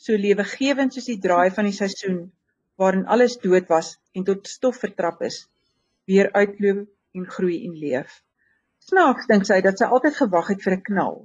[0.00, 2.24] So lewegewend soos die draai van die seisoen
[2.80, 5.48] waarin alles dood was en tot stof vertrap is,
[6.10, 8.22] weer uitloop en groei en leef.
[8.88, 11.16] Snaaks dink sy dat sy altyd gewag het vir 'n knal.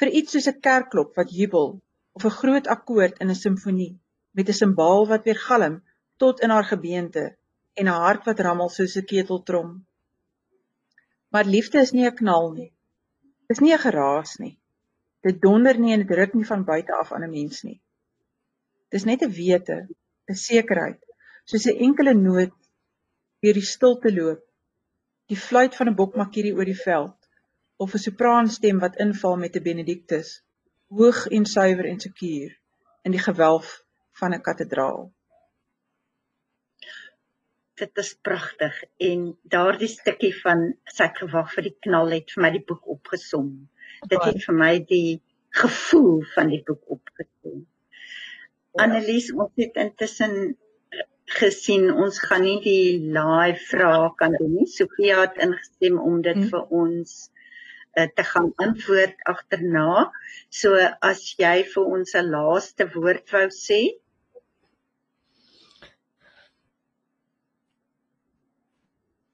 [0.00, 1.68] Vir iets soos 'n kerkklok wat jubel
[2.16, 3.94] of 'n groot akkoord in 'n simfonie
[4.36, 5.82] met 'n simbaal wat weer galm
[6.22, 7.24] tot in haar gebeente
[7.78, 9.70] en 'n hart wat rammel soos 'n keteltrom.
[11.32, 12.72] Maar liefde is nie 'n knal nie.
[13.48, 14.58] Dis nie 'n geraas nie.
[15.26, 17.80] Dit donder nie en dit ruk nie van buite af aan 'n mens nie.
[18.90, 19.78] Dis net 'n wete,
[20.28, 21.00] 'n sekerheid,
[21.44, 22.54] soos 'n enkele noot
[23.42, 24.44] deur die stilte loop
[25.28, 27.28] die fluit van 'n bokmakkerie oor die veld
[27.84, 30.30] of 'n sopraanstem wat inval met 'n benediktus
[30.98, 32.50] hoog en suiwer en sekuur
[33.06, 33.68] in die gewelf
[34.20, 35.12] van 'n kathedraal.
[37.80, 40.64] Dit is pragtig en daardie stukkie van
[40.96, 43.50] sy gewag vir die knal het vir my die boek opgesom.
[44.08, 45.22] Dit het vir my die
[45.62, 47.66] gevoel van die boek opgesom.
[48.84, 50.34] Annelies, ons het intussen
[51.38, 54.66] gesien ons gaan nie die live vrae kan doen nie.
[54.74, 56.48] Sofia het ingestem om dit Hmm.
[56.52, 57.16] vir ons
[57.98, 59.88] uh, te gaan antwoord agterna.
[60.60, 60.74] So
[61.10, 63.80] as jy vir ons 'n laaste woord wou sê.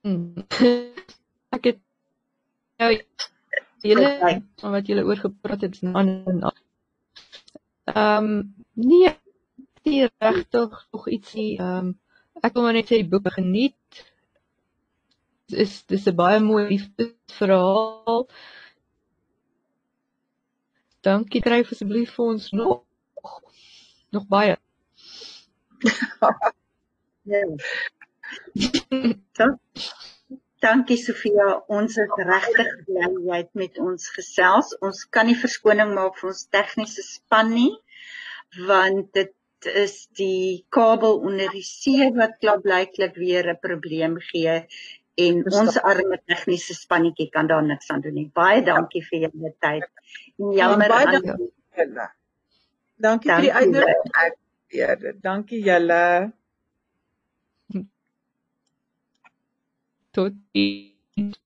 [0.05, 0.35] Mm.
[1.57, 1.79] Ek het
[2.83, 2.91] nou
[3.85, 4.37] julle Okay.
[4.75, 6.59] wat julle oor gepraat het aan en aan.
[7.95, 8.29] Ehm
[8.73, 9.13] nee,
[9.85, 11.93] nie regtig nog ietsie ehm
[12.43, 14.05] ek wil maar net sê die boek geniet.
[15.65, 18.27] is dis 'n baie mooi liefdesverhaal.
[21.05, 22.83] Dankie skryf asseblief vir ons nog
[24.11, 24.57] nog baie.
[27.25, 27.41] Ja.
[29.39, 29.61] Dan-
[30.61, 34.75] Dankie Sofia, ons is regtig bly jy het met ons gesels.
[34.81, 37.73] Ons kan nie verskoning maak vir ons tegniese span nie
[38.69, 39.33] want dit
[39.67, 44.67] is die kabel onder die see wat klaarblyklik weer 'n probleem gee
[45.17, 45.67] en Verstaan.
[45.67, 48.31] ons arme tegniese spannetjie kan daar niks aan doen nie.
[48.35, 49.87] Baie dankie vir julle tyd.
[50.39, 51.53] En Jammer baie aan dankie.
[51.77, 52.09] julle.
[52.97, 55.21] Dankie vir die Dankie, uitnodiging.
[55.23, 56.33] Dankie julle.
[60.13, 61.44] Tot ziens.